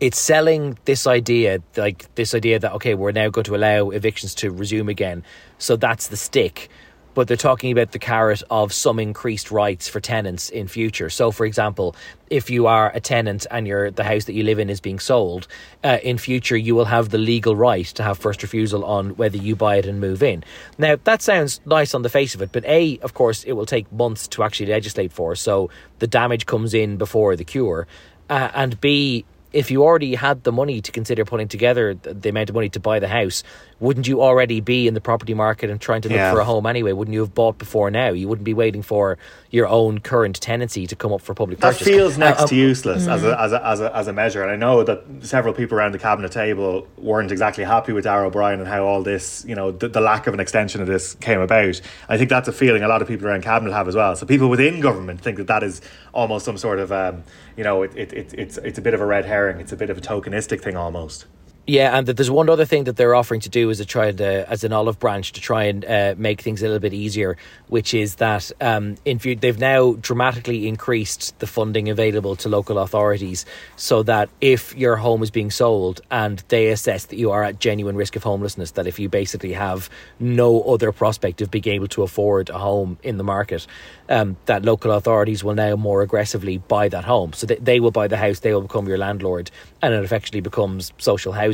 [0.00, 4.34] it's selling this idea, like this idea that okay, we're now going to allow evictions
[4.36, 5.22] to resume again.
[5.58, 6.68] So that's the stick
[7.14, 11.08] but they're talking about the carrot of some increased rights for tenants in future.
[11.10, 11.94] So, for example,
[12.28, 14.98] if you are a tenant and your the house that you live in is being
[14.98, 15.46] sold,
[15.82, 19.36] uh, in future you will have the legal right to have first refusal on whether
[19.36, 20.44] you buy it and move in.
[20.78, 23.66] Now, that sounds nice on the face of it, but a, of course, it will
[23.66, 25.36] take months to actually legislate for.
[25.36, 27.86] So the damage comes in before the cure,
[28.28, 29.24] uh, and b,
[29.54, 32.80] if you already had the money to consider putting together the amount of money to
[32.80, 33.44] buy the house,
[33.84, 36.32] wouldn't you already be in the property market and trying to look Yeah.
[36.32, 36.92] for a home anyway?
[36.92, 38.10] Wouldn't you have bought before now?
[38.20, 39.18] You wouldn't be waiting for
[39.50, 41.86] your own current tenancy to come up for public That purchase.
[41.86, 44.42] feels Uh, next uh, to useless as, a, as, a, as, a, as a measure.
[44.42, 48.26] And I know that several people around the cabinet table weren't exactly happy with Darragh
[48.28, 51.14] O'Brien and how all this, you know, the, the lack of an extension of this
[51.16, 51.80] came about.
[52.08, 54.16] I think that's a feeling a lot of people around cabinet have as well.
[54.16, 55.80] So people within government think that that is
[56.12, 57.22] almost some sort of, um,
[57.56, 59.60] you know, it, it, it, it's, it's a bit of a red herring.
[59.60, 61.26] It's a bit of a tokenistic thing almost.
[61.66, 64.12] Yeah, and that there's one other thing that they're offering to do as a try
[64.12, 67.38] to, as an olive branch to try and uh, make things a little bit easier,
[67.68, 72.78] which is that um, in view, they've now dramatically increased the funding available to local
[72.78, 73.46] authorities,
[73.76, 77.60] so that if your home is being sold and they assess that you are at
[77.60, 79.88] genuine risk of homelessness, that if you basically have
[80.20, 83.66] no other prospect of being able to afford a home in the market,
[84.10, 87.32] um, that local authorities will now more aggressively buy that home.
[87.32, 89.50] So they, they will buy the house, they will become your landlord,
[89.80, 91.53] and it effectively becomes social housing.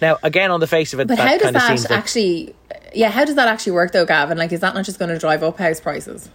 [0.00, 2.54] Now, again, on the face of it, But that how does that seems like- actually?
[2.94, 4.38] Yeah, how does that actually work though, Gavan?
[4.38, 6.30] Like, is that not just going to drive up house prices?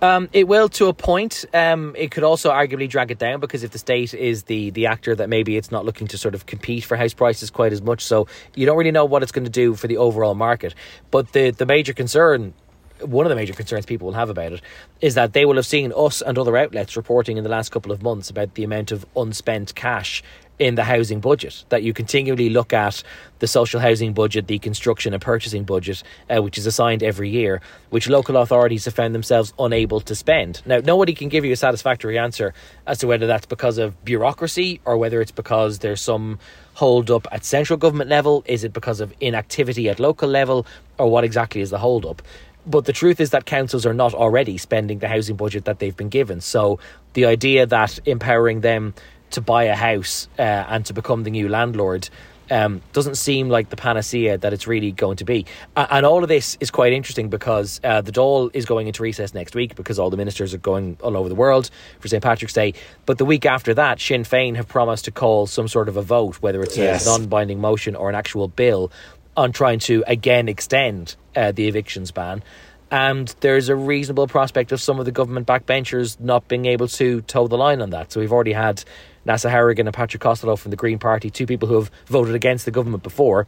[0.00, 1.44] Um, it will to a point.
[1.52, 4.86] Um, it could also arguably drag it down because if the state is the the
[4.86, 7.82] actor, that maybe it's not looking to sort of compete for house prices quite as
[7.82, 8.04] much.
[8.04, 10.74] So you don't really know what it's going to do for the overall market.
[11.10, 12.54] But the the major concern.
[13.00, 14.60] One of the major concerns people will have about it
[15.00, 17.92] is that they will have seen us and other outlets reporting in the last couple
[17.92, 20.20] of months about the amount of unspent cash
[20.58, 21.64] in the housing budget.
[21.68, 23.02] That you continually look at
[23.38, 27.60] the social housing budget, the construction and purchasing budget, uh, which is assigned every year,
[27.90, 30.62] which local authorities have found themselves unable to spend.
[30.66, 32.54] Now, nobody can give you a satisfactory answer
[32.86, 36.38] as to whether that's because of bureaucracy or whether it's because there's some
[36.74, 38.44] hold up at central government level.
[38.46, 40.66] Is it because of inactivity at local level,
[40.98, 42.22] or what exactly is the hold up?
[42.66, 45.96] But the truth is that councils are not already spending the housing budget that they've
[45.96, 46.42] been given.
[46.42, 46.78] So
[47.14, 48.94] the idea that empowering them
[49.30, 52.08] to buy a house uh, and to become the new landlord
[52.50, 55.46] um, doesn't seem like the panacea that it's really going to be.
[55.76, 59.34] And all of this is quite interesting because uh, the Dáil is going into recess
[59.34, 62.22] next week because all the ministers are going all over the world for St.
[62.22, 62.74] Patrick's Day.
[63.06, 66.02] But the week after that, Sinn Féin have promised to call some sort of a
[66.02, 67.06] vote, whether it's Yes.
[67.06, 68.90] a non binding motion or an actual bill,
[69.36, 72.42] on trying to again extend uh, the evictions ban.
[72.90, 77.20] And there's a reasonable prospect of some of the government backbenchers not being able to
[77.22, 78.10] toe the line on that.
[78.10, 78.82] So we've already had
[79.28, 82.64] Neasa Hourigan and Patrick Costello from the Green Party, two people who have voted against
[82.64, 83.46] the government before,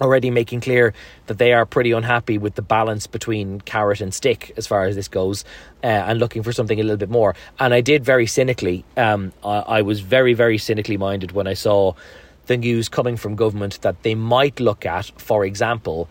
[0.00, 0.92] already making clear
[1.26, 4.94] that they are pretty unhappy with the balance between carrot and stick as far as
[4.94, 5.44] this goes
[5.82, 7.34] uh, and looking for something a little bit more.
[7.58, 11.54] And I did very cynically, um, I, I was very, very cynically minded when I
[11.54, 11.94] saw
[12.46, 16.08] the news coming from government that they might look at, for example,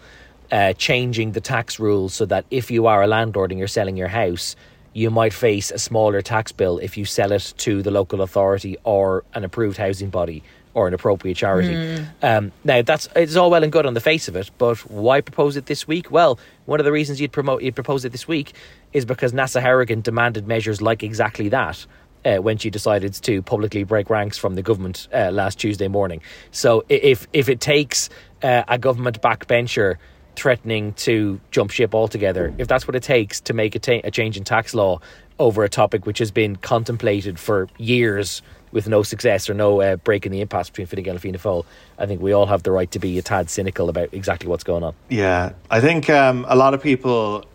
[0.52, 3.96] uh, changing the tax rules so that if you are a landlord and you're selling
[3.96, 4.56] your house,
[4.98, 8.78] you might face a smaller tax bill if you sell it to the local authority
[8.84, 10.42] or an approved housing body
[10.74, 12.04] or an appropriate charity.
[12.24, 15.22] Um, now that's it's all well and good on the face of it, but why
[15.22, 16.10] propose it this week?
[16.10, 18.54] Well, one of the reasons you'd promote you'd propose it this week
[18.92, 21.86] is because Neasa Hourigan demanded measures like exactly that.
[22.26, 26.22] Uh, when she decided to publicly break ranks from the government uh, last Tuesday morning,
[26.52, 28.10] so if if it takes
[28.42, 29.98] uh, a government backbencher
[30.38, 34.12] threatening to jump ship altogether, if that's what it takes to make a, ta- a
[34.12, 35.00] change in tax law
[35.40, 39.96] over a topic which has been contemplated for years with no success or no uh,
[39.98, 41.66] break in the impasse between Fine Gael and Fianna Fáil,
[41.98, 44.64] I think we all have the right to be a tad cynical about exactly what's
[44.64, 44.94] going on.
[45.10, 47.46] Yeah, I think um, a lot of people.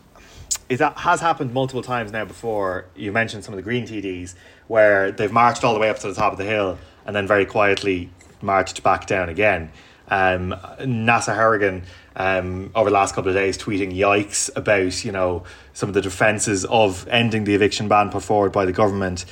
[0.69, 2.87] It ha- has happened multiple times now before.
[2.97, 4.35] You mentioned some of the Green TDs
[4.69, 7.27] where they've marched all the way up to the top of the hill and then
[7.27, 9.71] very quietly marched back down again.
[10.13, 11.85] Um, Neasa Hourigan
[12.17, 16.03] um, over the last couple of days tweeting yikes about you know some of the
[16.03, 19.25] defences of ending the eviction ban put forward by the government.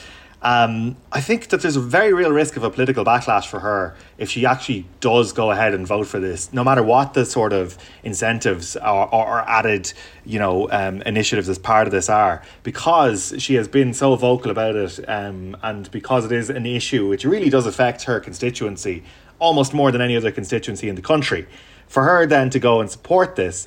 [0.43, 3.95] Um, I think that there's a very real risk of a political backlash for her
[4.17, 7.53] if she actually does go ahead and vote for this, no matter what the sort
[7.53, 9.93] of incentives or, or, or added,
[10.25, 14.51] you know, um, initiatives as part of this are, because she has been so vocal
[14.51, 19.03] about it, um, and because it is an issue which really does affect her constituency
[19.41, 21.47] almost more than any other constituency in the country.
[21.89, 23.67] For her then to go and support this,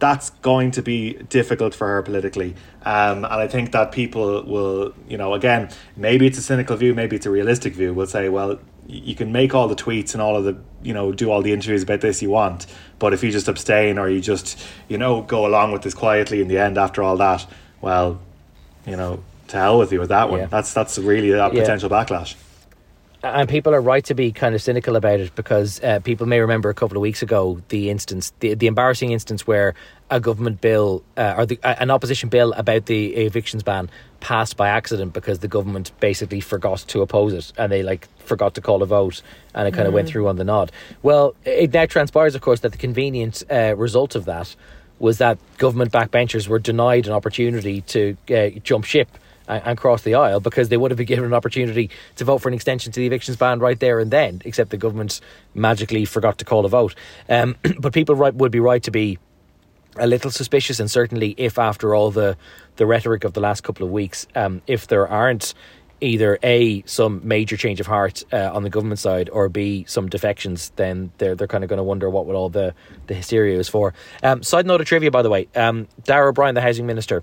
[0.00, 2.54] that's going to be difficult for her politically.
[2.82, 6.94] Um, and I think that people will, you know, again, maybe it's a cynical view,
[6.94, 10.22] maybe it's a realistic view, will say, well, you can make all the tweets and
[10.22, 12.66] all of the, you know, do all the interviews about this you want.
[12.98, 16.40] But if you just abstain or you just, you know, go along with this quietly
[16.40, 17.46] in the end after all that,
[17.82, 18.20] well,
[18.86, 20.40] you know, to hell with you with that one.
[20.40, 20.46] Yeah.
[20.46, 21.48] That's that's really a Yeah.
[21.50, 22.34] potential backlash.
[23.22, 26.40] And people are right to be kind of cynical about it because uh, people may
[26.40, 29.74] remember a couple of weeks ago the instance, the, the embarrassing instance where
[30.10, 34.56] a government bill uh, or the, uh, an opposition bill about the evictions ban passed
[34.56, 38.60] by accident because the government basically forgot to oppose it and they like forgot to
[38.60, 39.22] call a vote
[39.54, 40.72] and it kind of went through on the nod.
[41.02, 44.54] Well, it now transpires, of course, that the convenient uh, result of that
[44.98, 49.08] was that government backbenchers were denied an opportunity to uh, jump ship
[49.50, 52.38] and, and cross the aisle because they would have been given an opportunity to vote
[52.38, 55.20] for an extension to the evictions ban right there and then, except the government
[55.54, 56.94] magically forgot to call a vote.
[57.28, 59.18] Um, but people right, would be right to be
[59.96, 62.36] a little suspicious, and certainly if after all the
[62.76, 65.52] the rhetoric of the last couple of weeks, um, if there aren't
[66.00, 70.08] either a some major change of heart uh, on the government side, or b some
[70.08, 72.72] defections, then they're they're kind of going to wonder what all the
[73.08, 73.92] the hysteria is for.
[74.22, 77.22] Um, side note of trivia, by the way, um, Darragh O'Brien, the housing minister,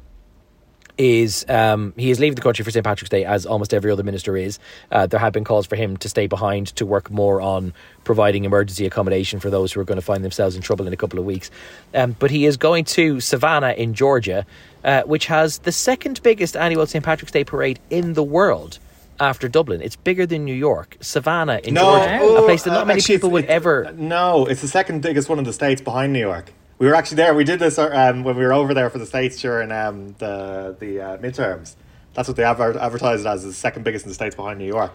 [0.97, 4.03] is um, he is leaving the country for St Patrick's Day, as almost every other
[4.03, 4.59] minister is.
[4.91, 8.45] Uh, there have been calls for him to stay behind to work more on providing
[8.45, 11.19] emergency accommodation for those who are going to find themselves in trouble in a couple
[11.19, 11.51] of weeks.
[11.93, 14.45] Um, but he is going to Savannah in Georgia,
[14.83, 18.79] uh, which has the second biggest annual St Patrick's Day parade in the world.
[19.19, 20.95] After Dublin, it's bigger than New York.
[21.01, 23.91] Savannah in No, Georgia, oh, a place that not uh, many people would ever.
[23.97, 26.53] No, it's the second biggest one in the states behind New York.
[26.79, 27.33] We were actually there.
[27.33, 30.75] We did this um, when we were over there for the states during um, the
[30.79, 31.75] the uh, midterms.
[32.13, 34.93] That's what they adver- advertised as the second biggest in the states behind New York.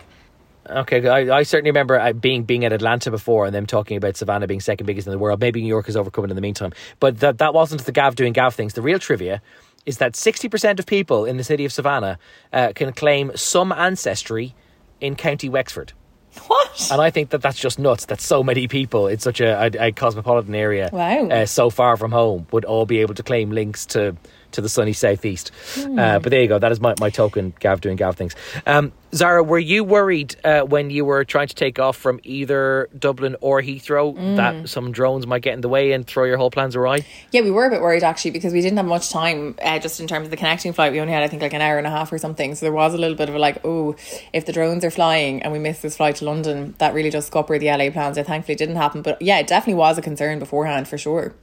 [0.68, 4.16] Okay, I, I certainly remember uh, being being at Atlanta before and them talking about
[4.16, 5.40] Savannah being second biggest in the world.
[5.40, 8.14] Maybe New York has overcome it in the meantime, but that that wasn't the Gav
[8.14, 8.74] doing Gav things.
[8.74, 9.42] The real trivia
[9.84, 12.16] is that sixty percent of people in the city of Savannah
[12.52, 14.54] uh, can claim some ancestry
[15.00, 15.94] in County Wexford.
[16.46, 16.88] What?
[16.90, 18.06] And I think that that's just nuts.
[18.06, 21.28] That so many people in such a, a, a cosmopolitan area, Wow.
[21.28, 24.16] uh, so far from home, would all be able to claim links to
[24.52, 25.50] to the sunny southeast.
[25.74, 25.98] Hmm.
[25.98, 26.58] Uh, but there you go.
[26.58, 28.34] That is my, my token Gav doing Gav things.
[28.66, 32.88] Um, Zara, were you worried uh, when you were trying to take off from either
[32.98, 34.36] Dublin or Heathrow Hmm.
[34.36, 37.04] that some drones might get in the way and throw your whole plans awry?
[37.30, 40.00] Yeah, we were a bit worried actually because we didn't have much time uh, just
[40.00, 40.92] in terms of the connecting flight.
[40.92, 42.54] We only had, I think, like an hour and a half or something.
[42.54, 43.96] So there was a little bit of a like, oh,
[44.32, 47.26] if the drones are flying and we miss this flight to London, that really does
[47.26, 48.16] scupper the LA plans.
[48.16, 49.02] It thankfully didn't happen.
[49.02, 51.34] But yeah, it definitely was a concern beforehand for sure.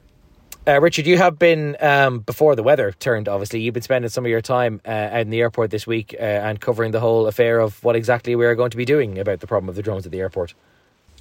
[0.70, 3.28] Uh, Richard, you have been um, before the weather turned.
[3.28, 6.14] Obviously, you've been spending some of your time uh, out in the airport this week
[6.20, 9.18] uh, and covering the whole affair of what exactly we are going to be doing
[9.18, 10.54] about the problem of the drones at the airport.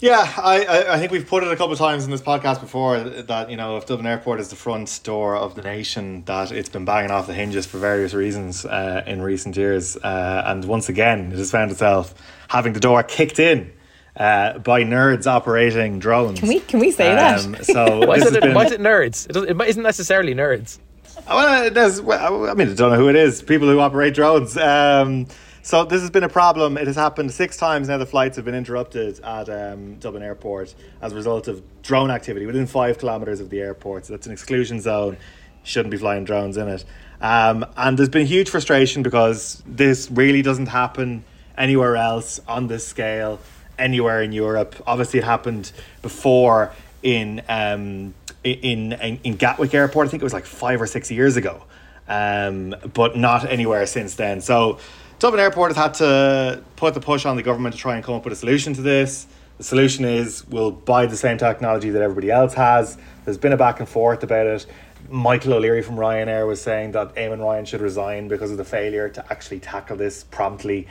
[0.01, 3.01] Yeah, I, I, think we've put it a couple of times in this podcast before
[3.01, 6.69] that you know if Dublin Airport is the front door of the nation, that it's
[6.69, 10.91] been banging off the hinges for various reasons uh, in recent years, uh, and once
[10.91, 12.15] again it has found itself
[12.49, 13.73] having the door kicked in
[14.19, 16.41] uh, by nerds operating drones.
[16.41, 17.45] Can we can we say that?
[17.45, 19.27] Um, so Why is, it, been- why is it nerds?
[19.29, 20.79] It, doesn't, it isn't necessarily nerds.
[21.27, 23.43] well, there's, well, I mean, I don't know who it is.
[23.43, 24.57] People who operate drones.
[24.57, 25.27] Um,
[25.63, 26.79] so this has been a problem.
[26.79, 27.99] It has happened six times now.
[27.99, 32.47] The flights have been interrupted at um, Dublin Airport as a result of drone activity
[32.47, 34.07] within five kilometres of the airport.
[34.07, 35.17] So that's an exclusion zone.
[35.65, 36.85] Shouldn't be flying drones in it.
[37.21, 41.25] Um, and there's been huge frustration because this really doesn't happen
[41.59, 43.39] anywhere else on this scale,
[43.79, 44.77] anywhere in Europe.
[44.87, 48.15] Obviously, it happened before in um,
[48.45, 50.09] in, in in Gatwick Airport.
[50.09, 51.63] I think it was like five or six years ago,
[52.09, 54.41] um, but not anywhere since then.
[54.41, 54.79] So
[55.19, 58.15] Dublin Airport has had to put the push on the government to try and come
[58.15, 59.27] up with a solution to this.
[59.59, 62.97] The solution is we'll buy the same technology that everybody else has.
[63.25, 64.67] There's been a back and forth about it.
[65.11, 69.09] Michael O'Leary from Ryanair was saying that Eamon Ryan should resign because of the failure
[69.09, 70.87] to actually tackle this promptly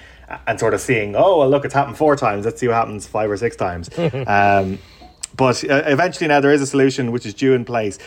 [0.45, 2.45] and sort of seeing, oh, well, look, it's happened four times.
[2.45, 3.89] Let's see what happens five or six times.
[4.27, 4.79] um,
[5.35, 7.97] but uh, eventually now there is a solution which is due in place.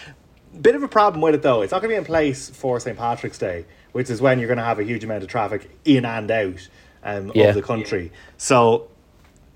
[0.60, 1.62] Bit of a problem with it though.
[1.62, 4.48] It's not going to be in place for St Patrick's Day, which is when you're
[4.48, 6.68] going to have a huge amount of traffic in and out
[7.02, 7.46] um, Yeah.
[7.48, 8.12] of the country.
[8.36, 8.88] So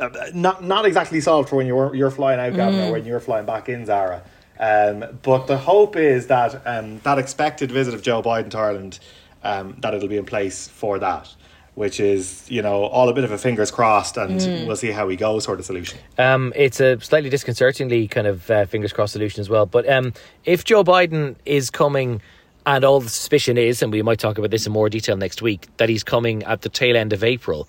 [0.01, 3.21] uh, not not exactly solved for when you're you're flying out, Gavan, or when you're
[3.21, 4.23] flying back in, Zara.
[4.59, 8.99] Um, but the hope is that um, that expected visit of Joe Biden to Ireland,
[9.43, 11.33] um, that it'll be in place for that,
[11.75, 15.07] which is you know all a bit of a fingers crossed, and we'll see how
[15.07, 15.99] we go sort of solution.
[16.19, 19.67] Um, it's a slightly disconcertingly kind of uh, fingers crossed solution as well.
[19.67, 20.13] But um,
[20.45, 22.21] if Joe Biden is coming,
[22.67, 25.43] and all the suspicion is, and we might talk about this in more detail next
[25.43, 27.69] week, that he's coming at the tail end of April.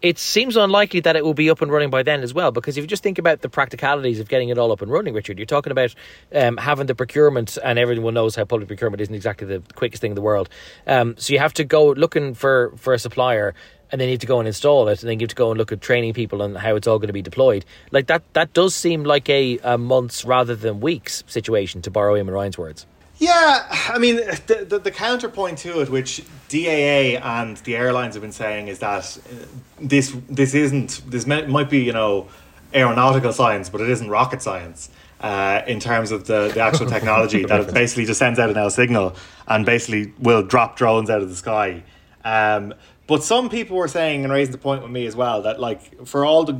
[0.00, 2.78] It seems unlikely that it will be up and running by then as well, because
[2.78, 5.40] if you just think about the practicalities of getting it all up and running, Richard,
[5.40, 5.92] you're talking about
[6.32, 10.12] um, having the procurement, and everyone knows how public procurement isn't exactly the quickest thing
[10.12, 10.48] in the world.
[10.86, 13.56] Um, so you have to go looking for, for a supplier,
[13.90, 15.50] and then you have to go and install it, and then you have to go
[15.50, 17.64] and look at training people and how it's all going to be deployed.
[17.90, 22.14] Like that, that does seem like a, a months rather than weeks situation, to borrow
[22.14, 22.86] Eamon Ryan's words.
[23.18, 28.22] Yeah, I mean, the, the, the, counterpoint to it, which DAA and the airlines have
[28.22, 29.44] been saying, is that uh,
[29.80, 32.28] this this isn't this might be you know
[32.72, 37.44] aeronautical science, but it isn't rocket science uh, in terms of the, the actual technology
[37.44, 39.16] that it basically just sends out an L signal
[39.48, 41.82] and basically will drop drones out of the sky.
[42.24, 42.74] Um,
[43.08, 46.06] but some people were saying and raising the point with me as well that like
[46.06, 46.52] for all the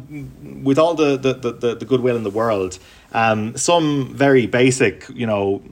[0.65, 2.79] with all the the, the, the goodwill in the world,
[3.13, 5.63] um, some very basic you know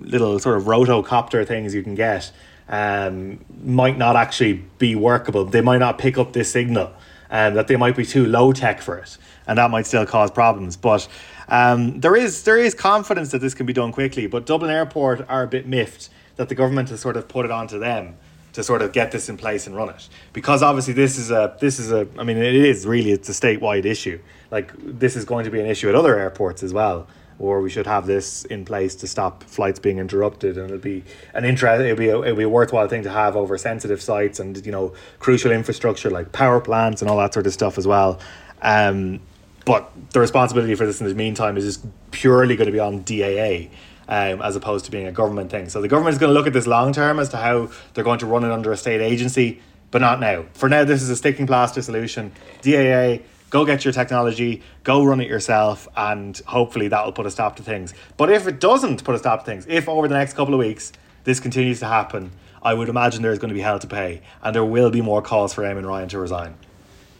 [0.00, 2.32] little sort of rotocopter things you can get
[2.68, 5.44] um, might not actually be workable.
[5.44, 6.92] They might not pick up this signal,
[7.28, 10.06] and um, that they might be too low tech for it, and that might still
[10.06, 10.76] cause problems.
[10.76, 11.08] But
[11.48, 14.26] um, there is there is confidence that this can be done quickly.
[14.26, 17.50] But Dublin Airport are a bit miffed that the government has sort of put it
[17.50, 18.16] onto them
[18.52, 21.56] to sort of get this in place and run it because obviously this is a
[21.60, 24.18] this is a I mean it is really it's a statewide issue
[24.50, 27.06] like this is going to be an issue at other airports as well
[27.40, 31.02] or we should have this in place to stop flights being interrupted and it'll be
[31.34, 34.38] an interest it'll be a, it'll be a worthwhile thing to have over sensitive sites
[34.38, 37.86] and you know crucial infrastructure like power plants and all that sort of stuff as
[37.86, 38.20] well
[38.62, 39.20] um,
[39.64, 43.02] but the responsibility for this in the meantime is just purely going to be on
[43.04, 43.70] DAA
[44.10, 45.68] um, as opposed to being a government thing.
[45.68, 48.04] So the government is going to look at this long term as to how they're
[48.04, 49.60] going to run it under a state agency,
[49.90, 50.44] but not now.
[50.54, 52.32] For now, this is a sticking plaster solution.
[52.62, 57.30] DAA, go get your technology, go run it yourself, and hopefully that will put a
[57.30, 57.92] stop to things.
[58.16, 60.60] But if it doesn't put a stop to things, if over the next couple of
[60.60, 60.92] weeks
[61.24, 62.30] this continues to happen,
[62.62, 65.20] I would imagine there's going to be hell to pay, and there will be more
[65.22, 66.54] calls for Eamon Ryan to resign.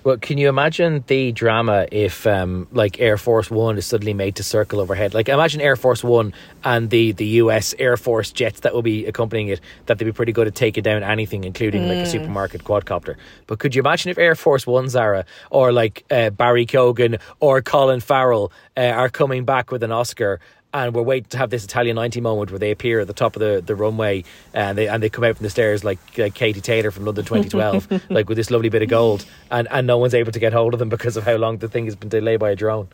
[0.03, 4.37] Well, can you imagine the drama if, um, like, Air Force One is suddenly made
[4.37, 5.13] to circle overhead?
[5.13, 6.33] Like, imagine Air Force One
[6.65, 10.13] and the, the US Air Force jets that will be accompanying it, that they'd be
[10.13, 11.89] pretty good at taking down anything, including mm.
[11.89, 12.13] like a mm.
[12.13, 13.17] supermarket quadcopter.
[13.47, 17.61] But could you imagine if Air Force One, Zara, or like uh, Barry Keoghan or
[17.61, 20.41] Colin Farrell uh, are coming back with an Oscar
[20.73, 23.37] and we're waiting to have this Italia 90 moment where they appear at the top
[23.37, 26.35] of the, the runway and they and they come out from the stairs like, like
[26.35, 29.25] Katie Taylor from London 2012 like with this lovely bit of gold.
[29.51, 31.69] And, and no one's able to get hold of them because of how long the
[31.69, 32.89] thing has been delayed by a drone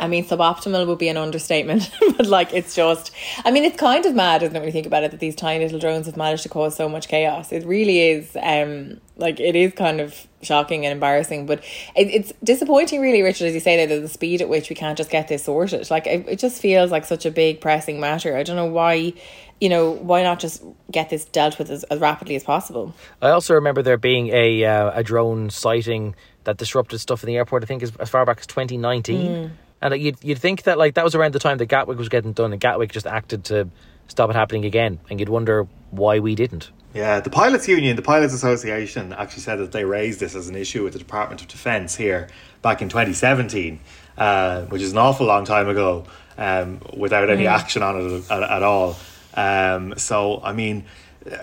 [0.00, 3.12] I mean, suboptimal would be an understatement, but like it's just,
[3.44, 5.36] I mean, it's kind of mad, isn't it, when you think about it, that these
[5.36, 7.52] tiny little drones have managed to cause so much chaos.
[7.52, 11.62] It really is, um, like, it is kind of shocking and embarrassing, but
[11.94, 14.96] it, it's disappointing, really, Richard, as you say, that the speed at which we can't
[14.96, 15.90] just get this sorted.
[15.90, 18.36] Like, it, it just feels like such a big pressing matter.
[18.36, 19.12] I don't know why
[19.60, 22.94] you know, why not just get this dealt with as, as rapidly as possible?
[23.20, 27.36] I also remember there being a uh, a drone sighting that disrupted stuff in the
[27.36, 27.62] airport.
[27.62, 29.30] I think as, as far back as twenty nineteen.
[29.30, 29.50] Mm.
[29.82, 32.32] And you'd, you'd think that like that was around the time that Gatwick was getting
[32.32, 33.68] done, and Gatwick just acted to
[34.08, 35.00] stop it happening again.
[35.08, 36.70] And you'd wonder why we didn't.
[36.92, 40.56] Yeah, the Pilots Union, the Pilots Association, actually said that they raised this as an
[40.56, 42.28] issue with the Department of Defence here
[42.62, 43.78] back in 2017,
[44.18, 46.04] uh, which is an awful long time ago,
[46.36, 47.50] um, without any mm.
[47.50, 48.96] action on it at, at all.
[49.34, 50.84] Um, so, I mean,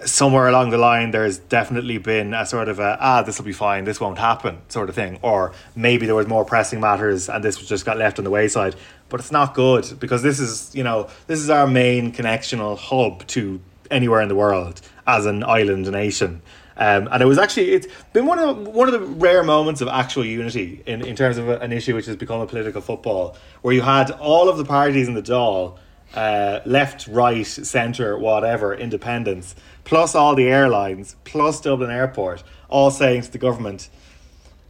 [0.06, 3.54] somewhere along the line there's definitely been a sort of a ah this will be
[3.54, 5.20] fine this won't happen sort of thing.
[5.22, 8.76] Or maybe there was more pressing matters and this just got left on the wayside.
[9.10, 13.26] But it's not good because this is you know this is our main connectional hub
[13.28, 13.62] to
[13.92, 16.42] anywhere in the world as an island nation.
[16.80, 19.82] Um, and it was actually it's been one of the, one of the rare moments
[19.82, 23.36] of actual unity in, in terms of an issue which has become a political football
[23.62, 25.78] where you had all of the parties in the Dáil
[26.14, 33.24] uh, left, right, centre, whatever, independence, plus all the airlines, plus Dublin Airport, all saying
[33.24, 33.90] to the government,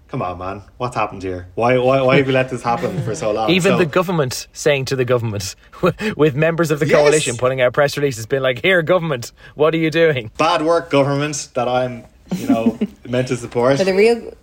[0.08, 1.48] come on, man, what's happened here?
[1.56, 3.50] Why, why, why have you let this happen for so long?
[3.50, 5.56] Even so, the government saying to the government,
[6.18, 6.96] with members of the yes.
[6.96, 10.90] coalition putting out press releases, being like, "Here, government, what are you doing?" Bad work,
[10.90, 13.78] government, that I'm, you know, meant to support.
[13.78, 14.34] But the real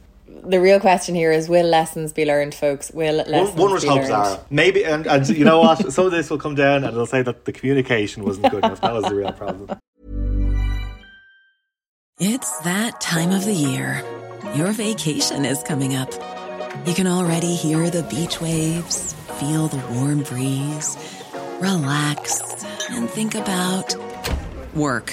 [0.47, 2.91] the real question here is will lessons be learned, folks?
[2.93, 4.07] Will lessons one, one be learned?
[4.07, 4.45] Zara.
[4.51, 5.93] Maybe, and, and you know what?
[5.93, 8.81] Some of this will come down and they'll say that the communication wasn't good enough.
[8.81, 9.79] That was the real problem.
[12.21, 14.05] It's that time of the year.
[14.55, 16.13] Your vacation is coming up.
[16.87, 20.97] You can already hear the beach waves, feel the warm breeze,
[21.61, 22.41] relax,
[22.91, 23.97] and think about
[24.75, 25.13] work.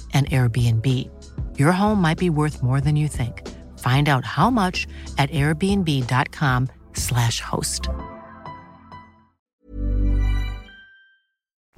[0.13, 1.09] an Airbnb.
[1.57, 3.47] Your home might be worth more than you think.
[3.79, 4.85] Find out how much
[5.17, 7.87] at airbnb.com/slash host.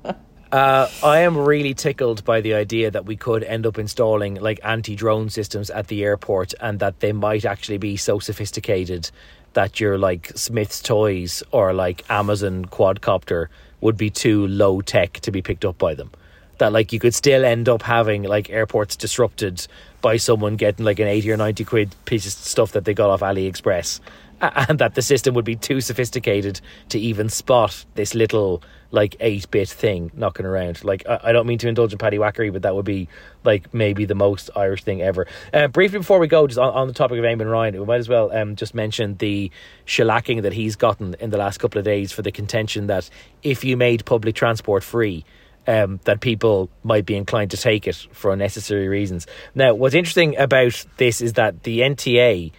[0.53, 4.59] Uh, I am really tickled by the idea that we could end up installing like
[4.63, 9.09] anti drone systems at the airport and that they might actually be so sophisticated
[9.53, 13.47] that your like Smyths Toys or like Amazon quadcopter
[13.81, 16.11] would be too low tech to be picked up by them.
[16.63, 19.67] That like you could still end up having like airports disrupted
[19.99, 23.09] by someone getting like an 80 or 90 quid piece of stuff that they got
[23.09, 23.99] off AliExpress
[24.41, 29.67] and that the system would be too sophisticated to even spot this little like 8-bit
[29.67, 30.85] thing knocking around.
[30.85, 33.09] Like i, I don't mean to indulge in paddy wackery but that would be
[33.43, 35.27] like maybe the most irish thing ever.
[35.53, 37.99] Uh, briefly before we go just on, on the topic of Eamon Ryan we might
[37.99, 39.51] as well um, just mention the
[39.85, 43.09] shellacking that he's gotten in the last couple of days for the contention that
[43.41, 45.25] if you made public transport free
[45.67, 49.27] um, that people might be inclined to take it for unnecessary reasons.
[49.55, 52.51] Now, what's interesting about this is that the NTA,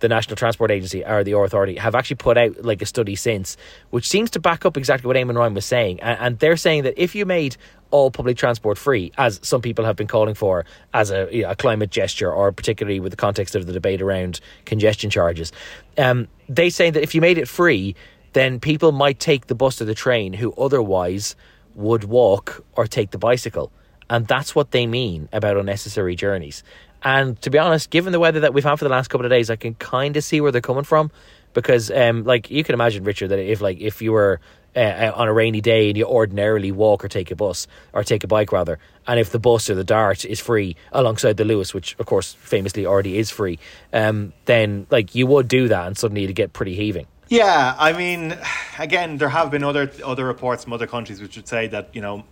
[0.00, 3.56] the National Transport Agency, or the Authority, have actually put out like a study since,
[3.90, 6.00] which seems to back up exactly what Eamon Ryan was saying.
[6.00, 7.56] And, and they're saying that if you made
[7.90, 11.50] all public transport free, as some people have been calling for as a, you know,
[11.50, 15.52] a climate gesture, or particularly with the context of the debate around congestion charges,
[15.98, 17.94] um, they say that if you made it free,
[18.32, 21.36] then people might take the bus or the train who otherwise
[21.74, 23.72] would walk or take the bicycle.
[24.10, 26.62] And that's what they mean about unnecessary journeys.
[27.02, 29.30] And to be honest, given the weather that we've had for the last couple of
[29.30, 31.10] days, I can kind of see where they're coming from.
[31.54, 34.40] Because, um, like, you can imagine, Richard, that if, like, if you were
[34.74, 38.24] uh, on a rainy day and you ordinarily walk or take a bus or take
[38.24, 41.74] a bike rather, and if the bus or the dart is free alongside the Luas,
[41.74, 43.58] which of course famously already is free,
[43.92, 47.06] um, then like you would do that, and suddenly you'd get pretty heaving.
[47.32, 48.36] Yeah, I mean,
[48.78, 52.02] again, there have been other other reports from other countries which would say that you
[52.02, 52.24] know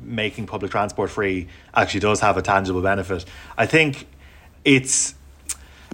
[0.00, 3.24] making public transport free actually does have a tangible benefit.
[3.58, 4.06] I think
[4.64, 5.16] it's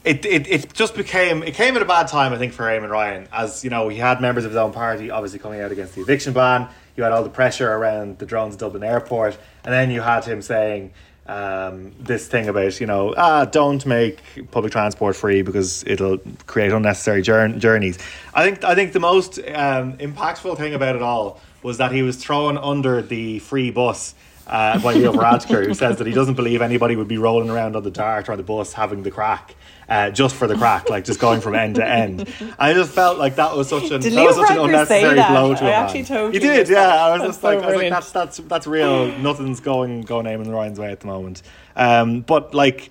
[0.05, 2.91] it, it, it just became it came at a bad time I think for Eamon
[2.91, 3.29] Ryan.
[3.33, 6.03] As you know he had members of his own party obviously coming out against the
[6.03, 6.69] eviction ban.
[6.97, 9.39] You had all the pressure around the drones Dublin airport.
[9.65, 10.93] And then you had him saying
[11.31, 14.19] um, this thing about you know ah don't make
[14.51, 17.99] public transport free because it'll create unnecessary journeys.
[18.35, 22.03] I think I think the most um, impactful thing about it all was that he
[22.03, 24.15] was thrown under the free bus
[24.49, 27.77] uh, by Leo Varadkar, who says that he doesn't believe anybody would be rolling around
[27.77, 29.55] on the dart or the bus having the crack.
[29.91, 32.33] Uh, just for the crack, like just going from end to end.
[32.61, 35.53] I just felt like that was such an did that was such an unnecessary blow
[35.53, 35.73] to Eamon.
[35.73, 37.05] actually totally He did, yeah.
[37.07, 39.09] I was just so like, I was like, that's that's that's real.
[39.19, 41.43] Nothing's going going Eamon Ryan's way at the moment.
[41.75, 42.91] Um, but like,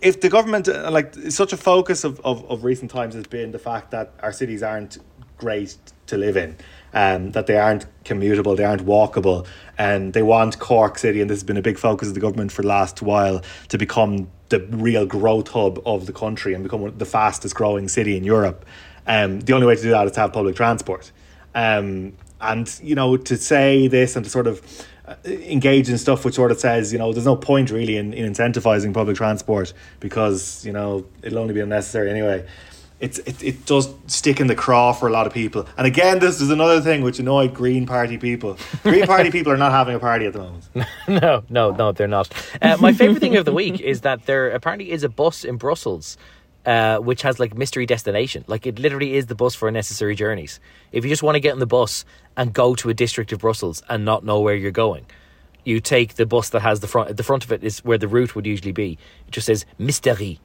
[0.00, 3.50] if the government uh, like such a focus of, of of recent times has been
[3.50, 4.98] the fact that our cities aren't
[5.38, 5.76] great
[6.06, 6.56] to live in.
[6.96, 11.36] Um, that they aren't commutable, they aren't walkable, and they want Cork City, and this
[11.36, 14.60] has been a big focus of the government for the last while, to become the
[14.70, 18.64] real growth hub of the country and become the fastest growing city in Europe.
[19.06, 21.12] Um, the only way to do that is to have public transport.
[21.54, 26.24] Um, and, you know, to say this and to sort of uh, engage in stuff
[26.24, 29.74] which sort of says, you know, there's no point really in, in incentivizing public transport
[30.00, 32.46] because, you know, it'll only be unnecessary anyway.
[32.98, 35.66] It's, it, it does stick in the craw for a lot of people.
[35.76, 38.56] And again, this is another thing which annoyed Green Party people.
[38.82, 40.64] Green Party people are not having a party at the moment.
[41.08, 42.30] no, no, no, they're not.
[42.62, 45.56] Uh, my favorite thing of the week is that there apparently is a bus in
[45.56, 46.16] Brussels.
[46.64, 48.42] Uh, which has like mystery destination.
[48.48, 50.58] Like it literally is the bus for unnecessary journeys.
[50.90, 52.04] If you just want to get on the bus
[52.36, 55.06] and go to a district of Brussels and not know where you're going,
[55.62, 57.16] you take the bus that has the front.
[57.16, 58.98] The front of it is where the route would usually be.
[59.28, 60.40] It just says mystery,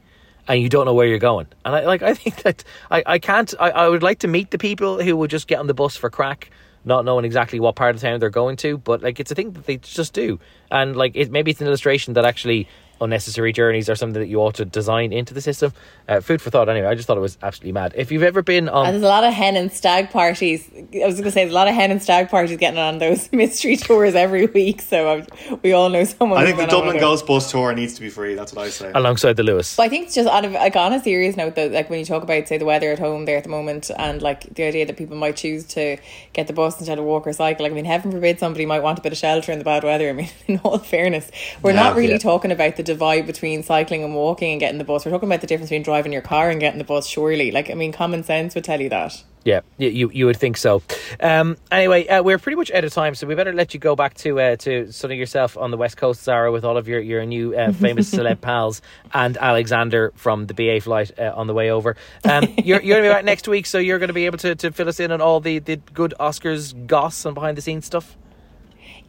[0.47, 1.47] and you don't know where you're going.
[1.65, 2.01] And I like.
[2.01, 3.53] I think that I, I can't.
[3.59, 5.95] I, I would like to meet the people who would just get on the bus
[5.95, 6.49] for crack,
[6.85, 8.77] not knowing exactly what part of town they're going to.
[8.77, 10.39] But like, it's a thing that they just do.
[10.69, 12.67] And like, it maybe it's an illustration that actually
[13.01, 15.73] unnecessary journeys are something that you ought to design into the system.
[16.07, 16.69] Uh, food for thought.
[16.69, 17.93] Anyway, I just thought it was absolutely mad.
[17.95, 20.69] If you've ever been on, And there's a lot of hen and stag parties.
[20.75, 22.99] I was going to say there's a lot of hen and stag parties getting on
[22.99, 24.81] those mystery tours every week.
[24.81, 25.25] So um,
[25.63, 26.39] we all know someone.
[26.41, 26.99] I think the Dublin with it.
[26.99, 28.35] Ghost Bus Tour needs to be free.
[28.35, 28.91] That's what I say.
[28.93, 29.75] alongside the Luas.
[29.77, 31.99] But I think it's just on a, like on a serious note though, like when
[31.99, 34.63] you talk about say the weather at home there at the moment and like the
[34.63, 35.97] idea that people might choose to
[36.33, 37.63] get the bus instead of walk or cycle.
[37.63, 39.83] Like I mean, heaven forbid somebody might want a bit of shelter in the bad
[39.83, 40.09] weather.
[40.09, 41.31] I mean, in all fairness,
[41.61, 42.17] we're Yeah, not really yeah.
[42.19, 45.05] talking about the divide between cycling and walking and getting the bus.
[45.05, 47.07] We're talking about the difference between driving your car and getting the bus.
[47.07, 49.23] Surely, like I mean, common sense would tell you that.
[49.43, 50.83] Yeah, you you, would think so.
[51.19, 53.95] Um, anyway, uh, we're pretty much out of time, so we better let you go
[53.95, 56.99] back to uh, to sunning yourself on the west coast, Zara, with all of your
[56.99, 58.83] your new uh, famous celeb pals
[59.15, 61.95] and Alexander from the BA flight uh, on the way over.
[62.23, 64.37] Um, you're you're going to be back next week, so you're going to be able
[64.39, 67.61] to, to fill us in on all the, the good Oscars goss and behind the
[67.63, 68.15] scenes stuff.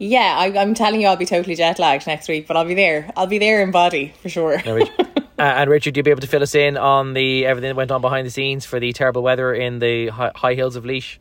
[0.03, 2.73] Yeah, I, I'm telling you, I'll be totally jet lagged next week, but I'll be
[2.73, 3.09] there.
[3.15, 4.61] I'll be there in body for sure.
[5.35, 7.89] Uh, and Richard, you'll be able to fill us in on the everything that went
[7.89, 11.17] on behind the scenes for the terrible weather in the high, high hills of Laois.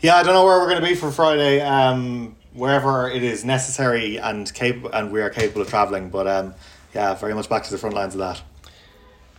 [0.00, 1.60] Yeah, I don't know where we're going to be for Friday.
[1.60, 6.10] Um, wherever it is necessary and capable, and we are capable of traveling.
[6.10, 6.54] But um,
[6.92, 8.42] yeah, very much back to the front lines of that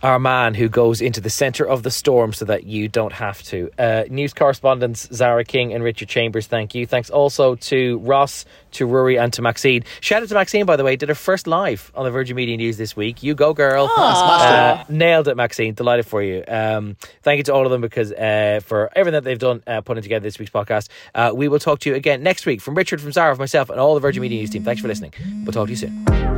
[0.02, 3.42] our man who goes into the centre of the storm so that you don't have
[3.44, 3.70] to.
[3.78, 6.86] Uh, news correspondents Zara King and Richard Chambers, thank you.
[6.86, 9.84] Thanks also to Ross, to Rory, and to Maxine.
[10.00, 12.56] Shout out to Maxine, by the way, did her first live on the Virgin Media
[12.56, 13.22] News this week.
[13.22, 13.90] You go, girl.
[13.96, 15.74] Uh, nailed it, Maxine.
[15.74, 16.44] Delighted for you.
[16.46, 19.80] Um, thank you to all of them because uh, for everything that they've done uh,
[19.80, 20.88] putting together this week's podcast.
[21.14, 23.70] Uh, we will talk to you again next week from Richard, from Zara, from myself,
[23.70, 24.64] and all the Virgin Media News team.
[24.64, 25.12] Thanks for listening.
[25.44, 26.37] We'll talk to you soon.